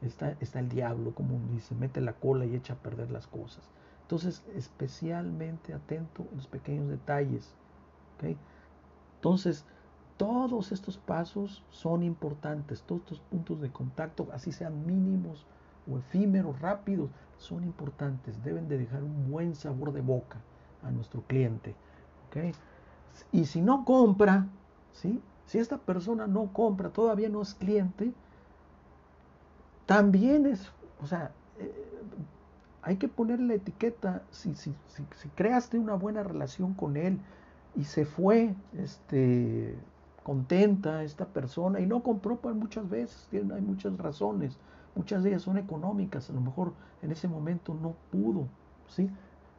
está, 0.00 0.36
está 0.40 0.60
el 0.60 0.70
diablo, 0.70 1.14
como 1.14 1.38
dice, 1.52 1.74
mete 1.74 2.00
la 2.00 2.14
cola 2.14 2.46
y 2.46 2.54
echa 2.54 2.74
a 2.74 2.78
perder 2.78 3.10
las 3.10 3.26
cosas. 3.26 3.68
Entonces, 4.02 4.42
especialmente 4.54 5.74
atento 5.74 6.26
en 6.30 6.36
los 6.36 6.46
pequeños 6.46 6.88
detalles. 6.88 7.54
Entonces, 9.16 9.66
todos 10.16 10.72
estos 10.72 10.96
pasos 10.96 11.62
son 11.68 12.02
importantes, 12.02 12.82
todos 12.82 13.02
estos 13.02 13.20
puntos 13.20 13.60
de 13.60 13.70
contacto, 13.70 14.28
así 14.32 14.52
sean 14.52 14.86
mínimos 14.86 15.46
o 15.90 15.98
efímeros, 15.98 16.60
rápidos, 16.60 17.10
son 17.36 17.64
importantes, 17.64 18.42
deben 18.42 18.68
de 18.68 18.78
dejar 18.78 19.02
un 19.02 19.30
buen 19.30 19.54
sabor 19.54 19.92
de 19.92 20.00
boca 20.00 20.38
a 20.82 20.90
nuestro 20.90 21.22
cliente. 21.22 21.74
Y 23.30 23.44
si 23.46 23.60
no 23.60 23.84
compra, 23.84 24.46
¿sí? 24.92 25.20
si 25.46 25.58
esta 25.58 25.78
persona 25.78 26.26
no 26.26 26.52
compra, 26.52 26.90
todavía 26.90 27.28
no 27.28 27.42
es 27.42 27.54
cliente, 27.54 28.12
también 29.86 30.46
es, 30.46 30.70
o 31.00 31.06
sea, 31.06 31.30
eh, 31.58 31.72
hay 32.82 32.96
que 32.96 33.08
ponerle 33.08 33.46
la 33.46 33.54
etiqueta, 33.54 34.22
si, 34.30 34.54
si, 34.54 34.74
si 34.88 35.28
creaste 35.36 35.78
una 35.78 35.94
buena 35.94 36.22
relación 36.22 36.74
con 36.74 36.96
él, 36.96 37.20
y 37.76 37.84
se 37.84 38.04
fue 38.04 38.54
este, 38.78 39.76
contenta 40.22 41.02
esta 41.02 41.26
persona 41.26 41.80
y 41.80 41.86
no 41.86 42.02
compró 42.02 42.36
por 42.36 42.54
muchas 42.54 42.88
veces, 42.88 43.28
hay 43.32 43.60
muchas 43.60 43.96
razones, 43.98 44.58
muchas 44.94 45.22
de 45.22 45.30
ellas 45.30 45.42
son 45.42 45.58
económicas, 45.58 46.30
a 46.30 46.32
lo 46.32 46.40
mejor 46.40 46.72
en 47.02 47.10
ese 47.10 47.28
momento 47.28 47.74
no 47.74 47.94
pudo, 48.10 48.48
¿sí? 48.88 49.10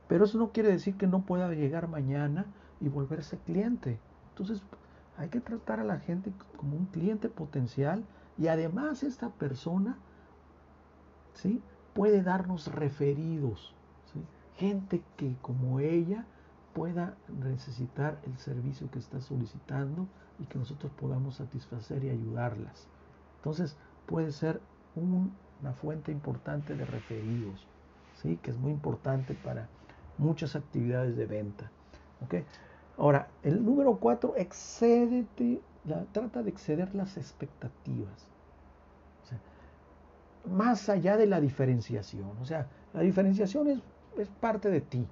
Pero 0.07 0.25
eso 0.25 0.37
no 0.37 0.51
quiere 0.51 0.69
decir 0.69 0.95
que 0.95 1.07
no 1.07 1.21
pueda 1.21 1.49
llegar 1.53 1.87
mañana 1.87 2.45
y 2.79 2.89
volverse 2.89 3.37
cliente. 3.39 3.99
Entonces 4.29 4.61
hay 5.17 5.29
que 5.29 5.41
tratar 5.41 5.79
a 5.79 5.83
la 5.83 5.99
gente 5.99 6.31
como 6.57 6.75
un 6.75 6.85
cliente 6.85 7.29
potencial 7.29 8.03
y 8.37 8.47
además 8.47 9.03
esta 9.03 9.29
persona, 9.29 9.97
¿sí? 11.33 11.61
Puede 11.93 12.21
darnos 12.21 12.67
referidos, 12.67 13.73
¿sí? 14.13 14.21
Gente 14.57 15.01
que 15.17 15.35
como 15.41 15.79
ella 15.79 16.25
pueda 16.73 17.15
necesitar 17.29 18.19
el 18.25 18.37
servicio 18.37 18.91
que 18.91 18.99
está 18.99 19.21
solicitando 19.21 20.07
y 20.39 20.43
que 20.45 20.59
nosotros 20.59 20.91
podamos 20.99 21.35
satisfacer 21.35 22.03
y 22.03 22.09
ayudarlas. 22.09 22.87
Entonces 23.37 23.77
puede 24.05 24.33
ser 24.33 24.59
una 24.95 25.73
fuente 25.73 26.11
importante 26.11 26.75
de 26.75 26.85
referidos, 26.85 27.67
¿sí? 28.21 28.37
que 28.41 28.51
es 28.51 28.57
muy 28.57 28.71
importante 28.71 29.33
para 29.33 29.67
muchas 30.17 30.55
actividades 30.55 31.15
de 31.17 31.25
venta. 31.25 31.71
¿okay? 32.23 32.45
Ahora, 32.97 33.27
el 33.43 33.63
número 33.63 33.97
cuatro, 33.97 34.33
excédete, 34.37 35.61
la, 35.85 36.03
trata 36.11 36.43
de 36.43 36.49
exceder 36.49 36.93
las 36.95 37.17
expectativas. 37.17 38.29
más 40.45 40.89
allá 40.89 41.17
de 41.17 41.25
la 41.25 41.41
diferenciación. 41.41 42.31
O 42.39 42.45
sea, 42.45 42.67
la 42.93 43.01
diferenciación 43.01 43.67
es, 43.67 43.79
es 44.17 44.29
parte 44.29 44.69
de 44.69 44.81
ti. 44.81 45.07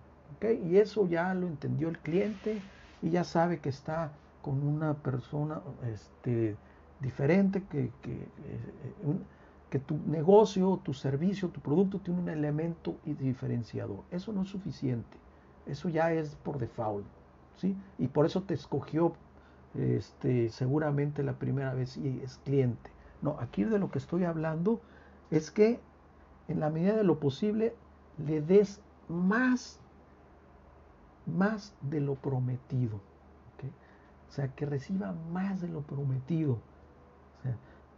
Y 0.65 0.77
eso 0.77 1.07
ya 1.07 1.33
lo 1.33 1.47
entendió 1.47 1.87
el 1.89 1.97
cliente 1.99 2.61
y 3.01 3.09
ya 3.09 3.23
sabe 3.23 3.59
que 3.59 3.69
está 3.69 4.11
con 4.41 4.61
una 4.61 4.93
persona 4.95 5.61
este, 5.91 6.57
diferente, 6.99 7.63
que, 7.63 7.91
que, 8.01 8.11
eh, 8.11 8.27
que, 9.73 9.79
tu 9.79 9.97
negocio, 10.05 10.79
tu 10.83 10.93
servicio, 10.93 11.49
tu 11.49 11.59
producto 11.59 11.97
tiene 11.97 12.19
un 12.19 12.29
elemento 12.29 12.95
diferenciador. 13.05 14.03
Eso 14.11 14.31
no 14.31 14.43
es 14.43 14.49
suficiente. 14.49 15.17
Eso 15.65 15.89
ya 15.89 16.13
es 16.13 16.35
por 16.35 16.59
default. 16.59 17.07
¿sí? 17.55 17.75
Y 17.97 18.07
por 18.07 18.27
eso 18.27 18.43
te 18.43 18.53
escogió 18.53 19.13
este, 19.73 20.49
seguramente 20.49 21.23
la 21.23 21.33
primera 21.33 21.73
vez 21.73 21.97
y 21.97 22.19
es 22.23 22.37
cliente. 22.45 22.91
No, 23.23 23.37
aquí 23.39 23.63
de 23.63 23.79
lo 23.79 23.89
que 23.89 23.97
estoy 23.97 24.25
hablando 24.25 24.79
es 25.31 25.49
que 25.49 25.79
en 26.47 26.59
la 26.59 26.69
medida 26.69 26.95
de 26.95 27.03
lo 27.03 27.19
posible 27.19 27.73
le 28.23 28.41
des 28.41 28.79
más 29.09 29.79
más 31.25 31.73
de 31.81 31.99
lo 31.99 32.13
prometido. 32.13 32.97
O 34.29 34.35
sea, 34.35 34.49
que 34.49 34.65
reciba 34.65 35.13
más 35.31 35.61
de 35.61 35.67
lo 35.67 35.81
prometido. 35.81 36.59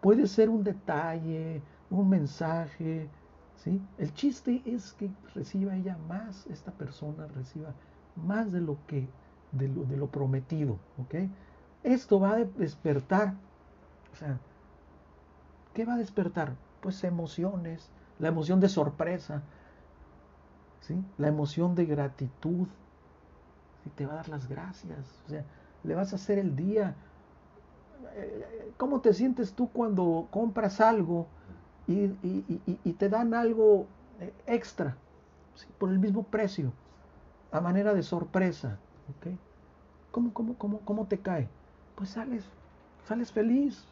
Puede 0.06 0.28
ser 0.28 0.52
un 0.52 0.64
detalle, 0.64 1.64
un 1.90 2.08
mensaje, 2.08 3.10
¿sí? 3.56 3.82
El 3.98 4.14
chiste 4.14 4.62
es 4.64 4.94
que 4.94 5.10
reciba 5.34 5.76
ella 5.76 5.98
más, 6.08 6.46
esta 6.46 6.72
persona 6.72 7.26
reciba 7.26 7.74
más 8.16 8.52
de 8.52 8.62
lo 8.62 8.78
que, 8.86 9.10
de 9.52 9.68
lo, 9.68 10.06
prometido, 10.12 10.78
¿ok? 11.00 11.16
Esto 11.82 12.20
va 12.20 12.34
a 12.34 12.36
despertar, 12.36 13.34
o 14.14 14.16
sea, 14.16 14.38
¿qué 15.74 15.86
va 15.86 15.96
a 15.96 15.98
despertar? 15.98 16.54
Pues 16.82 17.04
emociones, 17.04 17.90
la 18.20 18.28
emoción 18.28 18.60
de 18.60 18.70
sorpresa, 18.70 19.42
¿sí? 20.82 21.04
La 21.18 21.30
emoción 21.30 21.74
de 21.74 21.88
gratitud, 21.88 22.68
y 23.88 23.90
te 23.90 24.06
va 24.06 24.14
a 24.14 24.18
dar 24.18 24.30
las 24.30 24.48
gracias, 24.48 25.20
o 25.26 25.30
sea, 25.30 25.44
le 25.84 25.96
vas 25.96 26.14
a 26.14 26.18
hacer 26.18 26.38
el 26.38 26.56
día. 26.56 26.94
¿Cómo 28.78 29.02
te 29.02 29.14
sientes 29.14 29.54
tú 29.54 29.70
cuando 29.72 30.28
compras 30.32 30.82
algo 30.82 31.28
y, 31.88 32.08
te 32.94 33.10
dan 33.10 33.34
algo 33.34 33.88
eh, 34.20 34.34
extra 34.48 34.98
por 35.78 35.90
el 35.90 36.00
mismo 36.00 36.24
precio, 36.24 36.74
a 37.52 37.62
manera 37.62 37.94
de 37.94 38.04
sorpresa? 38.04 38.78
¿okay? 39.18 39.38
¿Cómo, 40.12 40.34
cómo, 40.34 40.56
cómo, 40.58 40.80
¿Cómo 40.82 41.08
te 41.08 41.20
cae? 41.20 41.48
Pues 41.96 42.10
sales, 42.10 42.44
sales 43.08 43.32
feliz. 43.32 43.86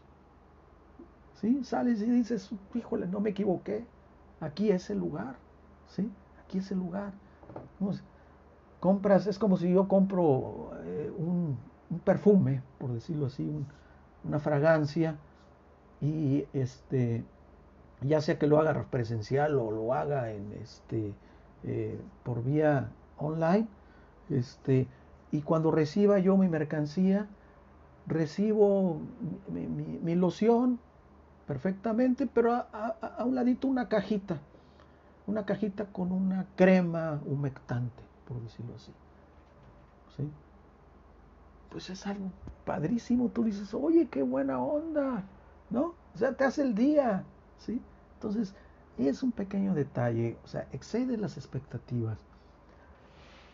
¿sí? 1.41 1.63
Sales 1.63 2.01
y 2.01 2.10
dices, 2.10 2.50
híjole, 2.74 3.08
no 3.08 3.20
me 3.20 3.32
equivoqué, 3.32 3.86
aquí 4.39 4.72
es 4.72 4.89
el 4.89 5.00
lugar, 5.00 5.36
¿sí? 5.88 6.10
Aquí 6.46 6.60
es 6.60 6.72
el 6.72 6.79
lugar 6.79 7.13
compras, 8.84 9.27
es 9.27 9.39
como 9.39 9.55
si 9.55 9.72
yo 9.72 9.88
compro 9.88 10.72
eh, 10.84 11.10
un, 11.17 11.58
perfume, 12.03 12.62
por 12.79 12.91
decirlo 12.91 13.27
así, 13.27 13.50
una 14.24 14.39
fragancia, 14.39 15.15
y 16.01 16.46
este, 16.53 17.24
ya 18.01 18.22
sea 18.22 18.38
que 18.38 18.48
lo 18.48 18.60
haga 18.60 18.86
presencial 18.89 19.58
o 19.58 19.72
lo 19.72 19.94
haga 19.94 20.32
en 20.32 20.51
este, 20.62 21.13
eh, 21.63 22.00
por 22.24 22.44
vía 22.44 22.89
online, 23.18 23.68
este, 24.30 24.88
y 25.32 25.42
cuando 25.42 25.72
reciba 25.72 26.20
yo 26.20 26.38
mi 26.38 26.48
mercancía, 26.48 27.27
recibo 28.06 29.00
mi, 29.50 30.15
loción 30.15 30.80
perfectamente, 31.48 32.27
pero 32.27 32.53
a, 32.53 32.65
a, 33.18 33.24
un 33.24 33.36
ladito 33.36 33.68
una 33.68 33.88
cajita, 33.88 34.38
una 35.25 35.46
cajita 35.46 35.86
con 35.86 36.12
una 36.12 36.46
crema 36.56 37.22
humectante 37.25 38.03
por 38.27 38.42
decirlo 38.42 38.74
así. 38.75 38.92
¿Sí? 40.18 40.30
Pues 41.70 41.89
es 41.89 42.06
algo 42.06 42.32
padrísimo. 42.65 43.29
Tú 43.29 43.43
dices, 43.43 43.74
oye, 43.74 44.08
qué 44.10 44.24
buena 44.24 44.60
onda, 44.60 45.24
¿no? 45.70 45.93
O 46.13 46.17
sea, 46.17 46.34
te 46.34 46.43
hace 46.43 46.62
el 46.62 46.75
día, 46.75 47.24
¿sí? 47.60 47.82
Entonces, 48.15 48.53
es 48.98 49.24
un 49.24 49.32
pequeño 49.32 49.74
detalle, 49.74 50.38
o 50.43 50.48
sea, 50.48 50.67
excede 50.72 51.17
las 51.17 51.38
expectativas. 51.38 52.17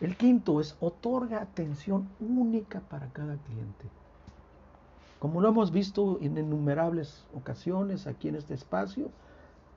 El 0.00 0.16
quinto 0.16 0.60
es 0.60 0.76
otorga 0.80 1.42
atención 1.42 2.08
única 2.20 2.80
para 2.80 3.08
cada 3.08 3.36
cliente. 3.36 3.86
Como 5.18 5.40
lo 5.40 5.48
hemos 5.48 5.70
visto 5.70 6.18
en 6.22 6.38
innumerables 6.38 7.26
ocasiones 7.34 8.06
aquí 8.06 8.28
en 8.28 8.36
este 8.36 8.54
espacio, 8.54 9.10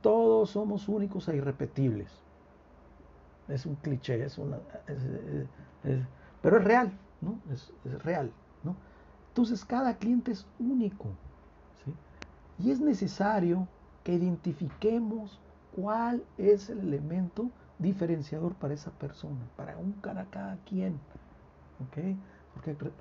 todos 0.02 0.52
somos 0.52 0.88
únicos 0.88 1.28
e 1.28 1.36
irrepetibles 1.36 2.24
es 3.48 3.66
un 3.66 3.75
cliché, 3.75 4.24
es 4.24 4.38
una, 4.38 4.58
pero 6.42 6.58
es 6.58 6.63
real, 6.63 6.92
¿no? 7.22 7.40
Es, 7.52 7.72
real. 8.04 8.32
Entonces 9.34 9.66
cada 9.66 9.96
cliente 9.98 10.32
es 10.32 10.46
único, 10.60 11.08
¿sí? 11.84 11.92
Y 12.60 12.70
es 12.70 12.80
necesario 12.80 13.68
que 14.04 14.13
identifiquemos 14.13 15.40
cuál 15.75 16.24
es 16.38 16.70
el 16.70 16.82
elemento 16.82 17.50
diferenciador 17.79 18.53
para 18.53 18.75
esa 18.75 18.92
persona, 18.92 19.40
para 19.57 19.75
un 19.77 19.94
cada, 19.94 20.25
cada 20.25 20.57
quien. 20.57 21.00
Porque 21.79 22.16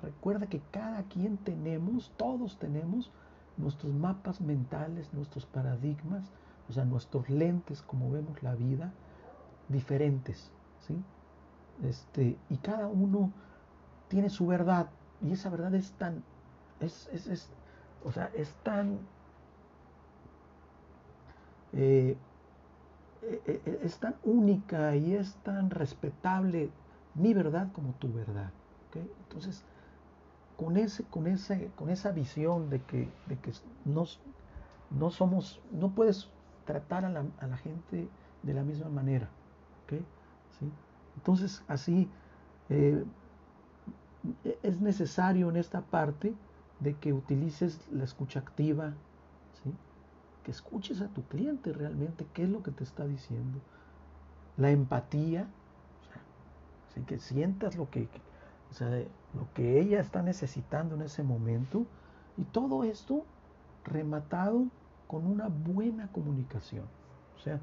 recuerda 0.01 0.47
que 0.47 0.59
cada 0.71 1.03
quien 1.03 1.37
tenemos, 1.37 2.11
todos 2.17 2.57
tenemos 2.57 3.11
nuestros 3.57 3.93
mapas 3.93 4.41
mentales, 4.41 5.13
nuestros 5.13 5.45
paradigmas, 5.45 6.31
o 6.67 6.73
sea, 6.73 6.83
nuestros 6.83 7.29
lentes, 7.29 7.83
como 7.83 8.09
vemos 8.09 8.41
la 8.41 8.55
vida, 8.55 8.91
diferentes, 9.69 10.49
¿sí? 10.87 10.95
Este, 11.83 12.37
y 12.49 12.57
cada 12.57 12.87
uno 12.87 13.31
tiene 14.07 14.31
su 14.31 14.47
verdad, 14.47 14.89
y 15.21 15.31
esa 15.31 15.49
verdad 15.49 15.73
es 15.75 15.91
tan, 15.93 16.23
es, 16.83 17.07
es, 17.13 17.49
o 18.03 18.11
sea, 18.11 18.29
es 18.35 18.51
tan, 18.63 18.99
eh, 21.73 22.17
eh, 23.23 23.41
eh, 23.45 23.79
es 23.83 23.97
tan 23.97 24.15
única 24.23 24.95
y 24.95 25.13
es 25.13 25.35
tan 25.43 25.69
respetable 25.69 26.69
mi 27.15 27.33
verdad 27.33 27.71
como 27.73 27.93
tu 27.93 28.11
verdad. 28.11 28.51
Entonces, 29.23 29.63
con, 30.57 30.77
ese, 30.77 31.03
con, 31.05 31.25
ese, 31.25 31.71
con 31.75 31.89
esa 31.89 32.11
visión 32.11 32.69
de 32.69 32.79
que, 32.81 33.09
de 33.27 33.37
que 33.37 33.51
no, 33.85 35.09
somos, 35.09 35.59
no 35.71 35.89
puedes 35.89 36.29
tratar 36.65 37.05
a 37.05 37.09
la, 37.09 37.25
a 37.39 37.47
la 37.47 37.57
gente 37.57 38.07
de 38.43 38.53
la 38.53 38.61
misma 38.63 38.89
manera. 38.89 39.29
¿Sí? 40.59 40.71
Entonces, 41.15 41.63
así 41.67 42.09
eh, 42.69 43.03
es 44.61 44.79
necesario 44.81 45.49
en 45.49 45.57
esta 45.57 45.81
parte 45.81 46.33
de 46.79 46.95
que 46.95 47.13
utilices 47.13 47.79
la 47.91 48.03
escucha 48.03 48.39
activa, 48.39 48.93
¿sí? 49.63 49.73
que 50.43 50.51
escuches 50.51 51.01
a 51.01 51.07
tu 51.07 51.23
cliente 51.23 51.71
realmente 51.71 52.25
qué 52.33 52.43
es 52.43 52.49
lo 52.49 52.63
que 52.63 52.71
te 52.71 52.83
está 52.83 53.05
diciendo. 53.05 53.59
La 54.57 54.71
empatía, 54.71 55.47
que 57.01 57.17
sientas 57.17 57.75
lo 57.75 57.89
que, 57.89 58.07
lo 59.33 59.51
que 59.53 59.79
ella 59.79 59.99
está 59.99 60.21
necesitando 60.21 60.95
en 60.95 61.01
ese 61.01 61.23
momento. 61.23 61.85
Y 62.37 62.43
todo 62.43 62.83
esto 62.83 63.25
rematado 63.83 64.65
con 65.07 65.25
una 65.25 65.47
buena 65.47 66.07
comunicación. 66.11 66.85
O 67.37 67.39
sea, 67.39 67.59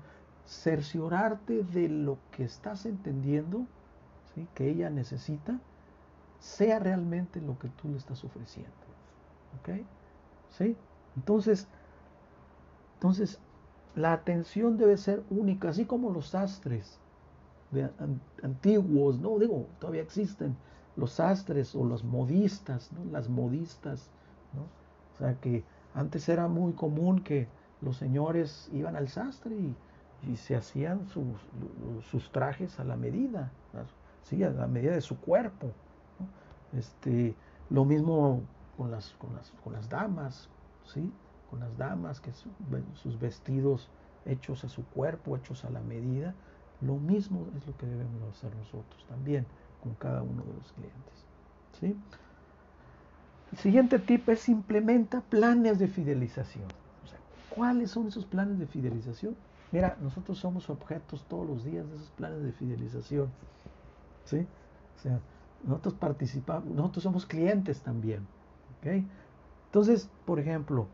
cerciorarte 0.46 1.62
de 1.62 1.88
lo 1.88 2.18
que 2.33 2.44
estás 2.44 2.87
entendiendo, 2.87 3.66
¿sí? 4.35 4.46
que 4.55 4.68
ella 4.68 4.90
necesita, 4.90 5.59
sea 6.40 6.79
realmente 6.79 7.40
lo 7.40 7.59
que 7.59 7.68
tú 7.68 7.88
le 7.88 7.96
estás 7.96 8.25
ofreciendo. 8.25 8.70
¿Ok? 9.59 9.85
¿Sí? 10.51 10.77
Entonces, 11.17 11.67
entonces, 12.95 13.41
la 13.95 14.13
atención 14.13 14.77
debe 14.77 14.97
ser 14.97 15.23
única, 15.31 15.71
así 15.71 15.85
como 15.85 16.11
los 16.11 16.29
sastres 16.29 16.99
de 17.71 17.89
antiguos, 18.43 19.19
no 19.21 19.39
digo, 19.39 19.67
todavía 19.79 20.03
existen 20.03 20.57
los 20.97 21.13
sastres 21.13 21.75
o 21.75 21.85
los 21.85 22.05
modistas, 22.05 22.91
¿no? 22.93 23.05
las 23.11 23.29
modistas, 23.29 24.11
¿no? 24.55 24.63
o 24.63 25.19
sea 25.19 25.35
que 25.41 25.65
antes 25.95 26.29
era 26.29 26.49
muy 26.49 26.73
común 26.73 27.23
que 27.23 27.49
los 27.81 27.97
señores 27.97 28.69
iban 28.73 28.97
al 28.97 29.09
sastre 29.09 29.55
y 29.55 29.75
y 30.29 30.37
se 30.37 30.57
hacían 30.57 31.07
sus, 31.09 32.31
trajes 32.33 32.79
a 32.79 32.85
la 32.85 32.97
medida, 32.97 33.51
¿sí? 34.23 34.43
a 34.43 34.51
la 34.51 34.67
medida 34.67 34.93
de 34.93 35.01
su 35.01 35.19
cuerpo. 35.19 35.73
Este, 36.77 37.35
lo 37.71 37.85
mismo 37.85 38.43
con 38.81 38.90
las, 38.90 39.11
con 39.19 39.37
las, 39.37 39.53
con 39.62 39.75
las 39.75 39.90
damas, 39.90 40.49
¿sí? 40.87 41.12
con 41.51 41.61
las 41.61 41.77
damas, 41.77 42.19
que 42.19 42.33
sus 42.95 43.21
vestidos 43.21 43.90
hechos 44.25 44.64
a 44.64 44.71
su 44.71 44.87
cuerpo, 44.87 45.37
hechos 45.37 45.66
a 45.66 45.71
la 45.71 45.83
medida. 45.83 46.35
Lo 46.81 46.95
mismo 46.95 47.47
es 47.59 47.66
lo 47.66 47.77
que 47.77 47.85
debemos 47.85 48.35
hacer 48.35 48.57
nosotros 48.57 49.05
también 49.07 49.45
con 49.83 49.93
cada 49.97 50.23
uno 50.23 50.43
de 50.45 50.55
los 50.55 50.73
clientes. 50.73 51.27
¿sí? 51.79 51.95
El 53.53 53.59
siguiente 53.59 53.99
tip 53.99 54.27
es 54.31 54.49
implementa 54.49 55.21
planes 55.21 55.79
de 55.79 55.87
fidelización. 55.87 56.64
¿Cuáles 57.55 57.90
son 57.90 58.07
esos 58.07 58.25
planes 58.25 58.59
de 58.59 58.66
fidelización? 58.66 59.37
Mira, 59.73 59.99
nosotros 60.01 60.38
somos 60.38 60.71
objetos 60.71 61.27
todos 61.29 61.47
los 61.47 61.64
días 61.64 61.87
de 61.87 61.97
esos 61.97 62.11
planes 62.12 62.43
de 62.43 62.53
fidelización. 62.53 63.29
¿Sí? 64.25 64.47
O 64.97 65.03
sea, 65.03 65.21
nosotros 65.64 65.93
participamos, 65.93 66.75
nosotros 66.75 67.03
somos 67.03 67.27
clientes 67.27 67.83
también. 67.83 68.27
Entonces, 68.83 70.11
por 70.25 70.40
ejemplo, 70.40 70.87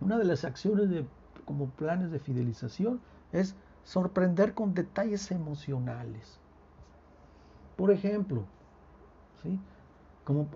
una 0.00 0.18
de 0.18 0.24
las 0.24 0.44
acciones 0.44 0.90
de, 0.90 1.06
como 1.44 1.68
planes 1.70 2.10
de 2.10 2.18
fidelización 2.18 3.00
es 3.32 3.56
sorprender 3.84 4.54
con 4.54 4.74
detalles 4.74 5.30
emocionales. 5.30 6.38
Por 7.76 7.90
ejemplo, 7.90 8.44
¿sí? 9.42 9.58
Como 10.24 10.46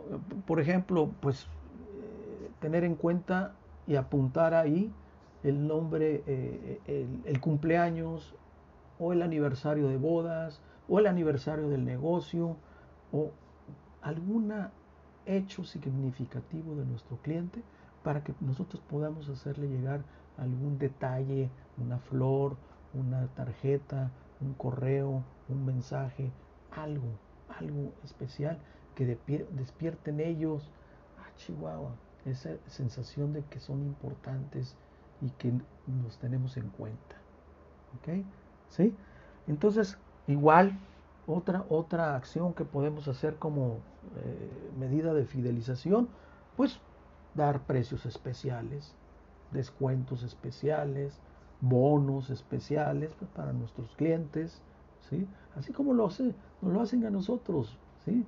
por 0.46 0.60
ejemplo, 0.60 1.10
pues 1.20 1.44
eh, 1.44 2.50
tener 2.60 2.84
en 2.84 2.96
cuenta 2.96 3.54
y 3.86 3.96
apuntar 3.96 4.54
ahí 4.54 4.92
el 5.42 5.66
nombre, 5.66 6.22
eh, 6.26 7.08
el, 7.24 7.40
cumpleaños 7.40 8.34
o 8.98 9.12
el 9.12 9.22
aniversario 9.22 9.88
de 9.88 9.96
bodas 9.96 10.60
o 10.88 10.98
el 10.98 11.06
aniversario 11.06 11.68
del 11.68 11.84
negocio 11.84 12.56
o 13.12 13.30
algún 14.02 14.52
hecho 15.36 15.64
significativo 15.64 16.74
de 16.74 16.84
nuestro 16.84 17.16
cliente 17.18 17.62
para 18.02 18.24
que 18.24 18.34
nosotros 18.40 18.82
podamos 18.88 19.28
hacerle 19.28 19.68
llegar 19.68 20.02
algún 20.38 20.78
detalle, 20.78 21.50
una 21.76 21.98
flor, 21.98 22.56
una 22.94 23.26
tarjeta, 23.28 24.10
un 24.40 24.54
correo, 24.54 25.22
un 25.48 25.66
mensaje, 25.66 26.30
algo, 26.70 27.18
algo 27.58 27.92
especial 28.04 28.58
que 28.94 29.06
despierte 29.06 30.10
en 30.10 30.20
ellos, 30.20 30.70
ah, 31.18 31.30
Chihuahua, 31.36 31.94
esa 32.24 32.50
sensación 32.66 33.32
de 33.32 33.42
que 33.44 33.60
son 33.60 33.82
importantes 33.82 34.76
y 35.20 35.30
que 35.30 35.52
nos 35.86 36.18
tenemos 36.18 36.56
en 36.56 36.68
cuenta. 36.70 37.16
¿Ok? 37.98 38.24
¿Sí? 38.70 38.94
Entonces, 39.46 39.98
igual, 40.26 40.78
otra, 41.26 41.64
otra 41.68 42.16
acción 42.16 42.54
que 42.54 42.64
podemos 42.64 43.08
hacer 43.08 43.36
como 43.36 43.78
eh, 44.24 44.70
medida 44.78 45.14
de 45.14 45.24
fidelización, 45.24 46.08
pues 46.56 46.80
dar 47.34 47.60
precios 47.62 48.06
especiales, 48.06 48.94
descuentos 49.52 50.22
especiales, 50.22 51.18
bonos 51.60 52.30
especiales 52.30 53.14
pues, 53.18 53.30
para 53.30 53.52
nuestros 53.52 53.94
clientes, 53.96 54.62
¿sí? 55.08 55.26
Así 55.56 55.72
como 55.72 55.94
lo, 55.94 56.06
hace, 56.06 56.34
nos 56.62 56.72
lo 56.72 56.80
hacen 56.80 57.04
a 57.06 57.10
nosotros, 57.10 57.78
¿sí? 58.04 58.24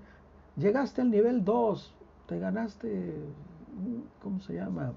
Llegaste 0.57 1.01
al 1.01 1.11
nivel 1.11 1.45
2, 1.45 1.95
te 2.27 2.39
ganaste, 2.39 3.15
¿cómo 4.23 4.41
se 4.41 4.55
llama? 4.55 4.93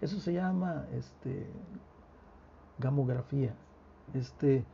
Eso 0.00 0.18
se 0.18 0.32
llama 0.32 0.86
este, 0.92 1.46
gamografía. 2.78 3.54
Este, 4.12 4.64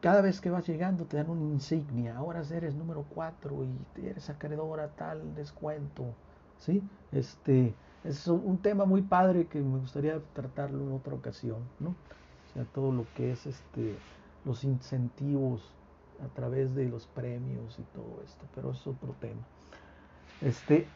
cada 0.00 0.20
vez 0.20 0.40
que 0.40 0.50
vas 0.50 0.66
llegando 0.66 1.04
te 1.04 1.16
dan 1.16 1.30
una 1.30 1.44
insignia, 1.44 2.16
ahora 2.16 2.42
eres 2.50 2.74
número 2.74 3.04
4 3.14 3.64
y 3.64 4.06
eres 4.06 4.28
acreedor 4.30 4.80
a 4.80 4.88
tal 4.88 5.34
descuento, 5.34 6.04
¿sí? 6.58 6.82
Este, 7.12 7.74
es 8.04 8.26
un 8.26 8.58
tema 8.58 8.84
muy 8.84 9.02
padre 9.02 9.46
que 9.46 9.60
me 9.60 9.78
gustaría 9.78 10.20
tratarlo 10.34 10.82
en 10.84 10.92
otra 10.92 11.14
ocasión, 11.14 11.60
¿no? 11.78 11.90
O 11.90 12.54
sea, 12.54 12.64
todo 12.64 12.92
lo 12.92 13.06
que 13.14 13.32
es 13.32 13.46
este, 13.46 13.96
los 14.44 14.64
incentivos 14.64 15.72
a 16.24 16.28
través 16.34 16.74
de 16.74 16.88
los 16.88 17.06
premios 17.06 17.78
y 17.78 17.82
todo 17.94 18.22
esto, 18.24 18.44
pero 18.54 18.72
es 18.72 18.86
otro 18.86 19.14
tema. 19.20 19.42
Este, 20.40 20.86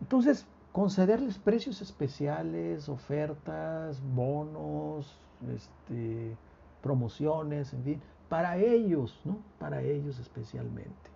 entonces, 0.00 0.46
concederles 0.72 1.38
precios 1.38 1.80
especiales, 1.80 2.88
ofertas, 2.88 4.02
bonos, 4.14 5.16
este, 5.54 6.36
promociones, 6.82 7.72
en 7.72 7.84
fin, 7.84 8.02
para 8.32 8.56
ellos, 8.56 9.20
¿no? 9.26 9.40
Para 9.58 9.82
ellos 9.82 10.18
especialmente, 10.18 11.10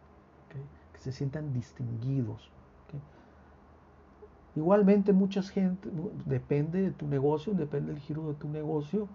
que 0.93 0.99
se 0.99 1.13
sientan 1.13 1.55
distinguidos. 1.55 2.51
Igualmente, 4.55 5.15
mucha 5.15 5.43
gente, 5.43 5.89
depende 6.27 6.83
de 6.83 6.91
tu 6.91 7.07
negocio, 7.07 7.55
depende 7.55 7.95
del 7.95 8.03
giro 8.03 8.29
de 8.29 8.35
tu 8.35 8.51
negocio. 8.51 9.09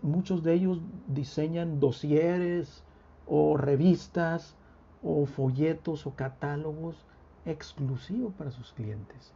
muchos 0.00 0.44
de 0.44 0.52
ellos 0.52 0.80
diseñan 1.08 1.80
dosieres 1.80 2.84
o 3.26 3.56
revistas 3.56 4.54
o 5.02 5.26
folletos 5.26 6.06
o 6.06 6.14
catálogos 6.14 7.04
exclusivos 7.46 8.32
para 8.34 8.52
sus 8.52 8.72
clientes. 8.72 9.32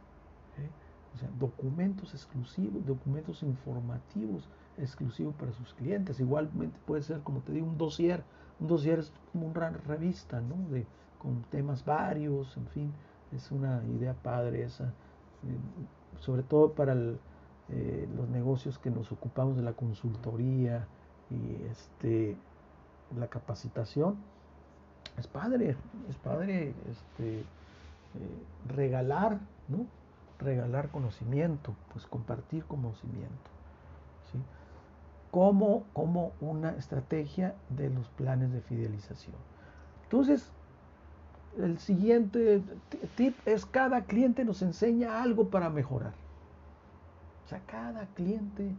O 1.13 1.17
sea, 1.17 1.29
documentos 1.37 2.13
exclusivos, 2.13 2.85
documentos 2.85 3.43
informativos 3.43 4.47
exclusivos 4.77 5.35
para 5.35 5.51
sus 5.53 5.73
clientes. 5.73 6.19
Igualmente 6.19 6.77
puede 6.85 7.03
ser, 7.03 7.21
como 7.21 7.39
te 7.41 7.51
digo, 7.51 7.67
un 7.67 7.77
dossier. 7.77 8.23
Un 8.59 8.67
dossier 8.67 8.99
es 8.99 9.11
como 9.31 9.47
una 9.47 9.69
revista, 9.69 10.41
¿no? 10.41 10.55
De, 10.69 10.85
con 11.19 11.43
temas 11.51 11.85
varios, 11.85 12.55
en 12.57 12.67
fin 12.67 12.93
es 13.35 13.51
una 13.51 13.83
idea 13.85 14.13
padre 14.13 14.63
esa, 14.63 14.85
eh, 14.85 16.19
sobre 16.19 16.43
todo 16.43 16.73
para 16.73 16.93
eh, 16.93 18.09
los 18.15 18.29
negocios 18.29 18.77
que 18.77 18.89
nos 18.89 19.11
ocupamos 19.11 19.55
de 19.55 19.63
la 19.63 19.73
consultoría 19.73 20.85
y 21.29 21.63
este, 21.69 22.37
la 23.17 23.27
capacitación. 23.27 24.17
Es 25.17 25.27
padre, 25.27 25.75
es 26.09 26.15
padre 26.17 26.73
este, 26.89 27.39
eh, 27.39 27.45
regalar, 28.67 29.39
¿no? 29.67 29.85
Regalar 30.39 30.89
conocimiento, 30.89 31.75
pues 31.93 32.05
compartir 32.05 32.65
conocimiento. 32.65 33.49
Como, 35.31 35.85
como 35.93 36.33
una 36.41 36.71
estrategia 36.71 37.55
de 37.69 37.89
los 37.89 38.07
planes 38.09 38.51
de 38.51 38.61
fidelización. 38.61 39.35
Entonces, 40.03 40.51
el 41.57 41.79
siguiente 41.79 42.61
tip 43.15 43.35
es 43.45 43.65
cada 43.65 44.01
cliente 44.03 44.45
nos 44.45 44.61
enseña 44.61 45.21
algo 45.21 45.49
para 45.49 45.69
mejorar. 45.69 46.13
O 47.45 47.47
sea, 47.47 47.61
cada 47.65 48.05
cliente 48.07 48.71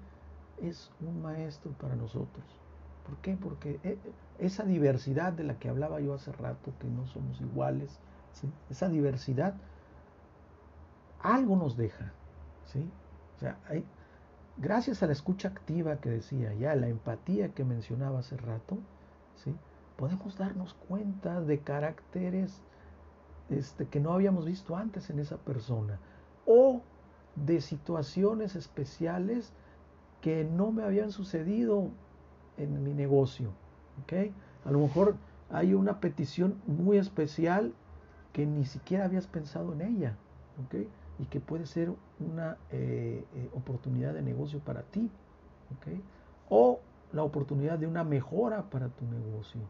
es 0.62 0.90
un 1.00 1.22
maestro 1.22 1.72
para 1.72 1.96
nosotros. 1.96 2.44
¿Por 3.06 3.16
qué? 3.16 3.36
Porque 3.36 3.80
eh, 3.82 3.98
esa 4.38 4.64
diversidad 4.64 5.32
de 5.32 5.44
la 5.44 5.58
que 5.58 5.68
hablaba 5.68 6.00
yo 6.00 6.14
hace 6.14 6.32
rato, 6.32 6.72
que 6.80 6.88
no 6.88 7.06
somos 7.06 7.40
iguales, 7.40 7.98
esa 8.70 8.88
diversidad, 8.88 9.54
algo 11.20 11.56
nos 11.56 11.76
deja. 11.76 12.12
¿sí? 12.66 12.88
O 13.36 13.40
sea, 13.40 13.58
hay, 13.68 13.84
gracias 14.56 15.02
a 15.02 15.06
la 15.06 15.12
escucha 15.12 15.48
activa 15.48 15.96
que 15.96 16.10
decía 16.10 16.52
ya, 16.54 16.74
la 16.74 16.88
empatía 16.88 17.50
que 17.50 17.64
mencionaba 17.64 18.20
hace 18.20 18.36
rato, 18.36 18.78
¿sí? 19.36 19.54
podemos 19.96 20.36
darnos 20.36 20.74
cuenta 20.74 21.40
de 21.40 21.60
caracteres 21.60 22.60
este, 23.50 23.86
que 23.86 24.00
no 24.00 24.12
habíamos 24.12 24.46
visto 24.46 24.76
antes 24.76 25.10
en 25.10 25.18
esa 25.18 25.36
persona 25.36 25.98
o 26.46 26.82
de 27.36 27.60
situaciones 27.60 28.56
especiales 28.56 29.52
que 30.20 30.44
no 30.44 30.72
me 30.72 30.84
habían 30.84 31.10
sucedido 31.10 31.88
en 32.56 32.82
mi 32.82 32.94
negocio. 32.94 33.50
¿okay? 34.02 34.32
A 34.64 34.70
lo 34.70 34.78
mejor 34.78 35.16
hay 35.50 35.74
una 35.74 36.00
petición 36.00 36.60
muy 36.66 36.98
especial 36.98 37.72
que 38.32 38.46
ni 38.46 38.64
siquiera 38.64 39.04
habías 39.04 39.26
pensado 39.26 39.72
en 39.72 39.82
ella. 39.82 40.16
Y 41.22 41.26
que 41.26 41.40
puede 41.40 41.66
ser 41.66 41.92
una 42.18 42.56
eh, 42.70 43.24
eh, 43.34 43.50
oportunidad 43.54 44.12
de 44.12 44.22
negocio 44.22 44.58
para 44.58 44.82
ti 44.82 45.08
o 46.48 46.80
la 47.12 47.22
oportunidad 47.22 47.78
de 47.78 47.86
una 47.86 48.04
mejora 48.04 48.68
para 48.68 48.88
tu 48.88 49.04
negocio. 49.06 49.60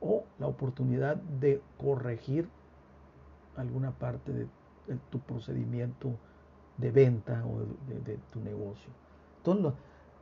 O 0.00 0.24
la 0.38 0.46
oportunidad 0.46 1.16
de 1.16 1.60
corregir 1.78 2.48
alguna 3.56 3.90
parte 3.90 4.32
de, 4.32 4.46
tu 5.10 5.18
procedimiento 5.20 6.12
de 6.78 6.90
venta 6.90 7.44
o 7.44 7.60
de, 7.88 8.18
tu 8.32 8.40
negocio. 8.40 8.90
Todos 9.42 9.74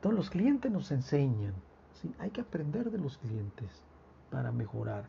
los, 0.03 0.31
clientes 0.31 0.73
nos 0.73 0.90
enseñan, 0.90 1.55
¿sí? 2.01 2.12
hay 2.18 2.31
que 2.31 2.40
aprender 2.40 2.90
de 2.90 2.99
los 2.99 3.18
clientes 3.18 3.83
para 4.31 4.53
mejorar. 4.53 5.05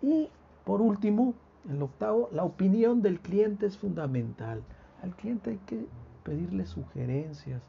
Y 0.00 0.28
por 0.64 0.80
último, 0.80 1.34
el 1.68 1.82
octavo, 1.82 2.28
la 2.32 2.44
opinión 2.44 3.02
del 3.02 3.20
cliente 3.20 3.66
es 3.66 3.78
fundamental. 3.78 4.62
Al 5.02 5.14
cliente 5.14 5.50
hay 5.50 5.58
que 5.66 5.86
pedirle 6.22 6.66
sugerencias 6.66 7.62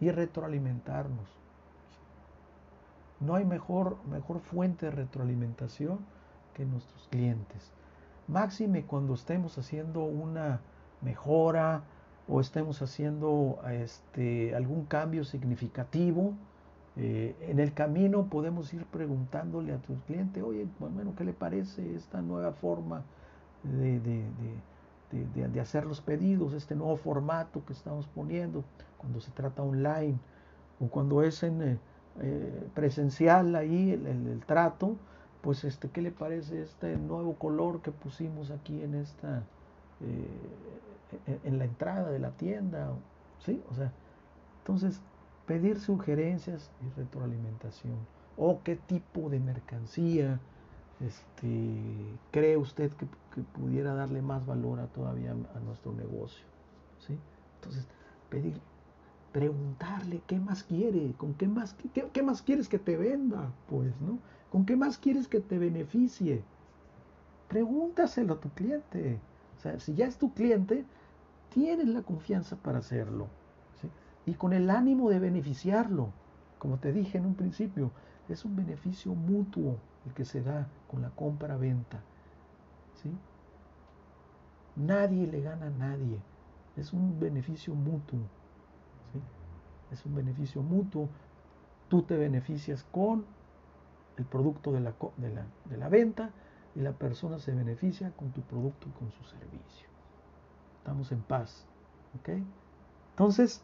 y 0.00 0.10
retroalimentarnos. 0.10 1.28
No 3.20 3.34
hay 3.34 3.44
mejor, 3.44 3.96
mejor 4.10 4.40
fuente 4.40 4.86
de 4.86 4.92
retroalimentación 4.92 5.98
que 6.54 6.64
nuestros 6.64 7.08
clientes. 7.08 7.72
Máxime 8.28 8.84
cuando 8.84 9.14
estemos 9.14 9.56
haciendo 9.56 10.02
una 10.04 10.60
mejora 11.00 11.82
o 12.28 12.40
estemos 12.40 12.82
haciendo 12.82 13.58
este, 13.70 14.54
algún 14.54 14.84
cambio 14.84 15.24
significativo. 15.24 16.34
Eh, 16.96 17.36
en 17.40 17.60
el 17.60 17.72
camino 17.72 18.26
podemos 18.26 18.72
ir 18.74 18.84
preguntándole 18.86 19.72
a 19.72 19.78
tu 19.78 19.94
cliente, 20.00 20.42
oye, 20.42 20.66
bueno, 20.78 21.14
¿qué 21.16 21.24
le 21.24 21.32
parece 21.32 21.94
esta 21.94 22.22
nueva 22.22 22.52
forma 22.52 23.04
de, 23.72 24.00
de, 25.10 25.60
hacer 25.60 25.86
los 25.86 26.00
pedidos, 26.00 26.52
este 26.52 26.74
nuevo 26.74 26.96
formato 26.96 27.64
que 27.64 27.72
estamos 27.72 28.06
poniendo 28.08 28.64
cuando 28.98 29.20
se 29.20 29.30
trata 29.30 29.62
online 29.62 30.18
o 30.80 30.88
cuando 30.88 31.22
es 31.22 31.42
en, 31.42 31.62
eh, 31.62 31.78
eh, 32.20 32.68
presencial 32.74 33.54
ahí 33.56 33.92
el, 33.92 34.42
trato, 34.46 34.96
pues 35.42 35.64
este, 35.64 35.88
¿qué 35.90 36.02
le 36.02 36.10
parece 36.10 36.62
este 36.62 36.96
nuevo 36.96 37.34
color 37.34 37.82
que 37.82 37.92
pusimos 37.92 38.50
aquí 38.50 38.82
en 38.82 38.94
esta, 38.94 39.42
eh, 40.00 41.38
en 41.44 41.58
la 41.58 41.64
entrada 41.64 42.10
de 42.10 42.18
la 42.18 42.30
tienda? 42.30 42.92
¿Sí? 43.38 43.62
O 43.70 43.74
sea, 43.74 43.92
entonces, 44.58 45.00
pedir 45.46 45.78
sugerencias 45.78 46.70
y 46.84 46.98
retroalimentación. 46.98 47.94
O 48.36 48.60
qué 48.62 48.76
tipo 48.76 49.30
de 49.30 49.38
mercancía 49.38 50.40
este, 51.00 52.18
cree 52.30 52.56
usted 52.56 52.92
que, 52.92 53.06
pudiera 53.54 53.92
darle 53.92 54.22
más 54.22 54.46
valor 54.46 54.80
a 54.80 54.86
todavía 54.86 55.32
a 55.32 55.60
nuestro 55.60 55.92
negocio. 55.92 56.46
¿sí? 57.06 57.18
Entonces, 57.56 57.86
pedir 58.30 58.58
preguntarle 59.36 60.22
qué 60.26 60.40
más 60.40 60.62
quiere, 60.62 61.12
con 61.18 61.34
qué 61.34 61.46
más, 61.46 61.76
qué, 61.92 62.22
más 62.22 62.40
quieres 62.40 62.70
que 62.70 62.78
te 62.78 62.96
venda, 62.96 63.52
pues, 63.68 63.92
¿no? 64.00 64.18
¿Con 64.50 64.64
qué 64.64 64.76
más 64.76 64.96
quieres 64.96 65.28
que 65.28 65.40
te 65.40 65.58
beneficie? 65.58 66.42
Pregúntaselo 67.48 68.32
a 68.32 68.40
tu 68.40 68.48
cliente. 68.48 69.18
O 69.58 69.60
sea, 69.60 69.78
si 69.78 69.92
ya 69.92 70.06
es 70.06 70.16
tu 70.16 70.32
cliente, 70.32 70.86
tienes 71.50 71.86
la 71.88 72.00
confianza 72.00 72.56
para 72.56 72.78
hacerlo. 72.78 73.26
Y 74.24 74.32
con 74.32 74.54
el 74.54 74.70
ánimo 74.70 75.10
de 75.10 75.18
beneficiarlo. 75.18 76.08
Como 76.58 76.78
te 76.78 76.94
dije 76.94 77.18
en 77.18 77.26
un 77.26 77.34
principio, 77.34 77.90
es 78.28 78.44
un 78.44 78.56
beneficio 78.56 79.14
mutuo 79.14 79.78
el 80.06 80.14
que 80.14 80.24
se 80.24 80.42
da 80.42 80.68
con 80.88 81.02
la 81.02 81.10
compra-venta. 81.10 82.00
¿sí? 83.02 83.10
Nadie 84.76 85.26
le 85.26 85.40
gana 85.40 85.66
a 85.66 85.70
nadie. 85.70 86.20
Es 86.76 86.92
un 86.92 87.18
beneficio 87.18 87.74
mutuo. 87.74 88.20
¿sí? 89.12 89.20
Es 89.92 90.04
un 90.06 90.14
beneficio 90.14 90.62
mutuo. 90.62 91.08
Tú 91.88 92.02
te 92.02 92.16
beneficias 92.16 92.84
con 92.90 93.24
el 94.16 94.24
producto 94.24 94.72
de 94.72 94.80
la, 94.80 94.94
de 95.16 95.34
la, 95.34 95.46
de 95.66 95.76
la 95.76 95.88
venta 95.88 96.30
y 96.74 96.80
la 96.80 96.92
persona 96.92 97.38
se 97.38 97.52
beneficia 97.52 98.10
con 98.12 98.32
tu 98.32 98.42
producto 98.42 98.88
y 98.88 98.92
con 98.92 99.10
su 99.12 99.24
servicio. 99.24 99.88
Estamos 100.78 101.12
en 101.12 101.20
paz. 101.22 101.64
¿Ok? 102.20 102.30
Entonces, 103.10 103.62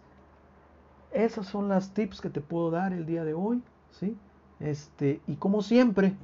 esas 1.12 1.46
son 1.46 1.68
las 1.68 1.92
tips 1.94 2.20
que 2.20 2.30
te 2.30 2.40
puedo 2.40 2.70
dar 2.70 2.92
el 2.92 3.06
día 3.06 3.24
de 3.24 3.34
hoy. 3.34 3.62
¿sí? 3.90 4.16
Este, 4.62 5.20
y 5.26 5.34
como 5.36 5.60
siempre, 5.60 6.14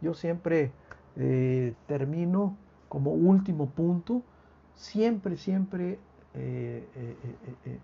yo 0.00 0.14
siempre 0.14 0.70
eh, 1.16 1.74
termino 1.86 2.56
como 2.88 3.10
último 3.10 3.66
punto, 3.66 4.22
siempre, 4.76 5.36
siempre, 5.36 5.98
eh, 6.34 6.86
eh, 6.94 7.78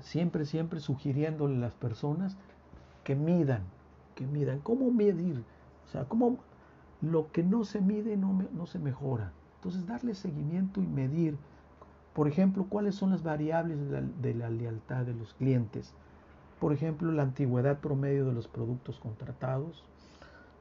siempre, 0.00 0.46
siempre 0.46 0.80
sugiriéndole 0.80 1.56
a 1.56 1.60
las 1.60 1.74
personas 1.74 2.36
que 3.04 3.14
midan, 3.14 3.62
que 4.14 4.26
midan. 4.26 4.60
¿Cómo 4.60 4.90
medir? 4.90 5.44
O 5.86 5.92
sea, 5.92 6.04
¿cómo 6.04 6.38
lo 7.02 7.30
que 7.32 7.42
no 7.42 7.64
se 7.64 7.82
mide 7.82 8.16
no, 8.16 8.44
no 8.52 8.66
se 8.66 8.78
mejora? 8.78 9.32
Entonces, 9.56 9.86
darle 9.86 10.14
seguimiento 10.14 10.80
y 10.80 10.86
medir. 10.86 11.36
Por 12.14 12.28
ejemplo, 12.28 12.64
cuáles 12.68 12.94
son 12.94 13.10
las 13.10 13.22
variables 13.22 13.78
de 14.22 14.34
la 14.34 14.48
lealtad 14.48 15.04
de 15.04 15.14
los 15.14 15.34
clientes. 15.34 15.94
Por 16.60 16.72
ejemplo, 16.72 17.10
la 17.10 17.22
antigüedad 17.22 17.78
promedio 17.78 18.26
de 18.26 18.32
los 18.32 18.46
productos 18.46 19.00
contratados, 19.00 19.84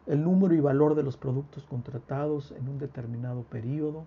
el 0.07 0.23
número 0.23 0.55
y 0.55 0.59
valor 0.59 0.95
de 0.95 1.03
los 1.03 1.17
productos 1.17 1.65
contratados 1.65 2.51
en 2.51 2.67
un 2.67 2.79
determinado 2.79 3.43
periodo, 3.43 4.05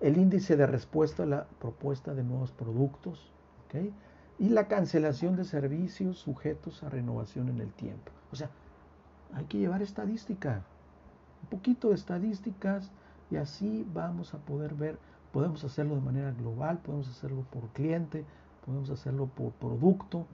el 0.00 0.16
índice 0.16 0.56
de 0.56 0.66
respuesta 0.66 1.24
a 1.24 1.26
la 1.26 1.46
propuesta 1.60 2.14
de 2.14 2.22
nuevos 2.22 2.52
productos 2.52 3.30
y 4.38 4.48
la 4.50 4.68
cancelación 4.68 5.34
de 5.34 5.44
servicios 5.44 6.18
sujetos 6.18 6.82
a 6.82 6.88
renovación 6.88 7.48
en 7.48 7.60
el 7.60 7.72
tiempo. 7.72 8.12
O 8.30 8.36
sea, 8.36 8.50
hay 9.34 9.44
que 9.46 9.58
llevar 9.58 9.82
estadística, 9.82 10.62
un 11.42 11.48
poquito 11.48 11.88
de 11.88 11.96
estadísticas 11.96 12.90
y 13.30 13.36
así 13.36 13.84
vamos 13.92 14.32
a 14.34 14.38
poder 14.38 14.74
ver, 14.74 14.98
podemos 15.32 15.64
hacerlo 15.64 15.96
de 15.96 16.02
manera 16.02 16.30
global, 16.32 16.78
podemos 16.78 17.08
hacerlo 17.08 17.44
por 17.50 17.68
cliente, 17.70 18.24
podemos 18.64 18.90
hacerlo 18.90 19.26
por 19.26 19.50
producto, 19.52 20.26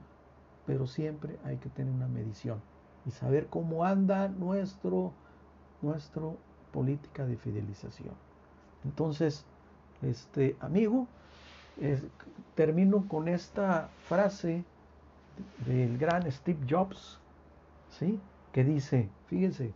pero 0.71 0.87
siempre 0.87 1.37
hay 1.43 1.57
que 1.57 1.67
tener 1.67 1.93
una 1.93 2.07
medición 2.07 2.61
y 3.05 3.11
saber 3.11 3.47
cómo 3.47 3.83
anda 3.83 4.29
nuestro, 4.29 5.11
política 6.71 7.25
de 7.25 7.35
fidelización. 7.35 8.13
Entonces, 8.85 9.43
este 10.01 10.55
amigo, 10.61 11.07
termino 12.55 13.05
con 13.09 13.27
esta 13.27 13.89
frase 14.07 14.63
del 15.65 15.97
gran 15.97 16.31
Steve 16.31 16.65
Jobs, 16.69 17.19
¿sí? 17.89 18.17
que 18.53 18.63
dice, 18.63 19.09
fíjense, 19.27 19.73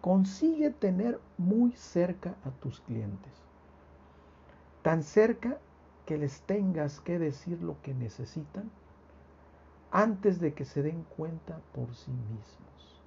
consigue 0.00 0.70
tener 0.70 1.20
muy 1.36 1.72
cerca 1.72 2.36
a 2.46 2.50
tus 2.52 2.80
clientes, 2.80 3.34
tan 4.80 5.02
cerca 5.02 5.58
que 6.06 6.16
les 6.16 6.40
tengas 6.40 7.00
que 7.00 7.18
decir 7.18 7.60
lo 7.62 7.76
que 7.82 7.92
necesitan 7.92 8.70
antes 9.92 10.40
de 10.40 10.54
que 10.54 10.64
se 10.64 10.82
den 10.82 11.04
cuenta 11.16 11.60
por 11.74 11.94
sí 11.94 12.10
mismos. 12.10 13.02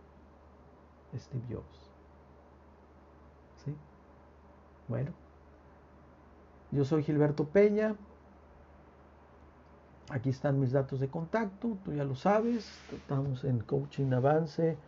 Steve 1.17 1.43
Jobs. 1.49 1.85
Bueno, 4.87 5.11
yo 6.71 6.85
soy 6.85 7.01
Gilberto 7.03 7.45
Peña. 7.45 7.95
Aquí 10.09 10.29
están 10.29 10.59
mis 10.59 10.71
datos 10.71 10.99
de 10.99 11.07
contacto, 11.07 11.79
tú 11.83 11.91
ya 11.93 12.03
lo 12.03 12.15
sabes. 12.15 12.69
Estamos 12.93 13.43
en 13.43 13.61
coachingavance.com.mx, 13.61 14.83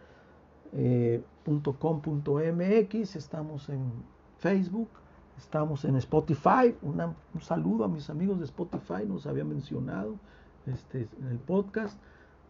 eh, 0.74 1.24
estamos 3.18 3.70
en 3.70 3.92
Facebook, 4.38 4.90
estamos 5.36 5.84
en 5.86 5.96
Spotify. 5.96 6.76
un 6.84 7.16
saludo 7.42 7.86
a 7.86 7.88
mis 7.88 8.12
amigos 8.12 8.38
de 8.38 8.46
Spotify, 8.46 9.04
nos 9.08 9.26
había 9.26 9.44
mencionado 9.44 10.18
este, 10.68 11.08
en 11.20 11.28
el 11.28 11.40
podcast. 11.40 11.98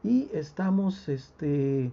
Y 0.03 0.29
estamos 0.33 1.09
este, 1.09 1.91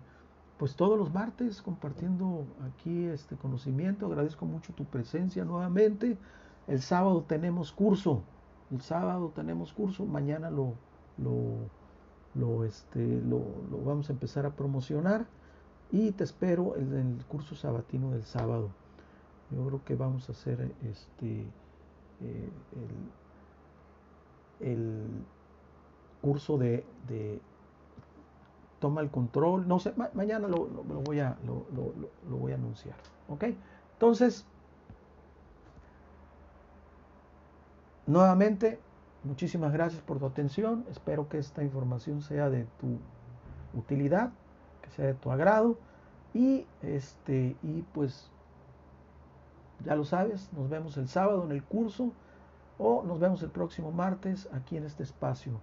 pues 0.58 0.76
todos 0.76 0.98
los 0.98 1.12
martes 1.12 1.62
compartiendo 1.62 2.46
aquí 2.72 3.06
este 3.06 3.37
conocimiento. 3.37 4.06
Agradezco 4.06 4.46
mucho 4.46 4.72
tu 4.72 4.84
presencia 4.84 5.44
nuevamente. 5.44 6.18
El 6.66 6.80
sábado 6.80 7.22
tenemos 7.22 7.72
curso. 7.72 8.22
El 8.70 8.80
sábado 8.80 9.32
tenemos 9.34 9.72
curso. 9.72 10.04
Mañana 10.06 10.50
lo, 10.50 10.74
lo, 12.34 12.64
este, 12.64 13.20
lo, 13.22 13.42
vamos 13.84 14.10
a 14.10 14.12
empezar 14.12 14.46
a 14.46 14.54
promocionar. 14.54 15.26
Y 15.90 16.12
te 16.12 16.24
espero 16.24 16.76
en 16.76 16.92
el, 16.94 17.24
curso 17.26 17.54
sabatino 17.54 18.10
del 18.10 18.24
sábado. 18.24 18.70
Yo 19.50 19.66
creo 19.66 19.84
que 19.84 19.94
vamos 19.94 20.28
a 20.28 20.32
hacer 20.32 20.74
este 20.82 21.46
eh, 22.20 22.48
el 24.60 25.06
curso 26.24 26.56
de, 26.56 26.82
toma 28.80 29.02
el 29.02 29.10
control. 29.10 29.68
No 29.68 29.78
sé, 29.78 29.92
mañana 30.14 30.48
lo, 30.48 30.66
voy 31.04 31.20
a, 31.20 31.37
lo, 31.44 32.38
voy 32.38 32.52
a 32.52 32.54
anunciar. 32.54 32.96
¿Ok? 33.28 33.44
Entonces, 33.92 34.46
nuevamente, 38.06 38.80
muchísimas 39.22 39.70
gracias 39.74 40.00
por 40.00 40.18
tu 40.18 40.24
atención. 40.24 40.87
Espero 40.90 41.28
que 41.28 41.37
esta 41.37 41.62
información 41.62 42.22
sea 42.22 42.48
de 42.48 42.64
tu 42.80 42.98
utilidad, 43.78 44.32
que 44.80 44.90
sea 44.92 45.04
de 45.04 45.14
tu 45.14 45.30
agrado. 45.30 45.76
Y 46.32 46.66
este, 46.80 47.54
y 47.62 47.82
pues 47.92 48.30
ya 49.84 49.94
lo 49.94 50.06
sabes, 50.06 50.50
nos 50.54 50.70
vemos 50.70 50.96
el 50.96 51.06
sábado 51.06 51.44
en 51.44 51.52
el 51.52 51.62
curso 51.62 52.12
o 52.78 53.02
nos 53.02 53.20
vemos 53.20 53.42
el 53.42 53.50
próximo 53.50 53.92
martes 53.92 54.48
aquí 54.52 54.78
en 54.78 54.84
este 54.84 55.02
espacio 55.02 55.60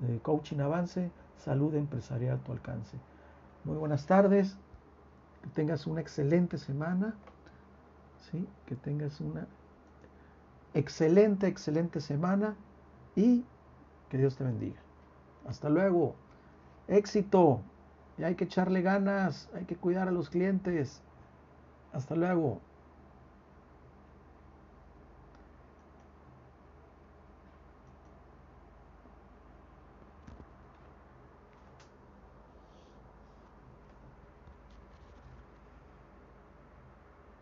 de 0.00 0.18
Coaching 0.20 0.60
Avance, 0.60 1.10
Salud 1.38 1.74
Empresarial 1.74 2.36
a 2.36 2.42
tu 2.42 2.52
alcance. 2.52 2.96
Muy 3.64 3.76
buenas 3.76 4.06
tardes, 4.06 4.56
que 5.42 5.50
tengas 5.50 5.86
una 5.86 6.00
excelente 6.00 6.58
semana, 6.58 7.14
¿sí? 8.30 8.46
que 8.66 8.76
tengas 8.76 9.20
una 9.20 9.46
excelente, 10.74 11.46
excelente 11.46 12.00
semana 12.00 12.56
y 13.16 13.44
que 14.10 14.18
Dios 14.18 14.36
te 14.36 14.44
bendiga. 14.44 14.80
Hasta 15.46 15.68
luego, 15.68 16.14
éxito, 16.88 17.60
y 18.18 18.24
hay 18.24 18.34
que 18.34 18.44
echarle 18.44 18.82
ganas, 18.82 19.48
hay 19.54 19.64
que 19.64 19.76
cuidar 19.76 20.08
a 20.08 20.12
los 20.12 20.30
clientes. 20.30 21.02
Hasta 21.92 22.14
luego. 22.14 22.60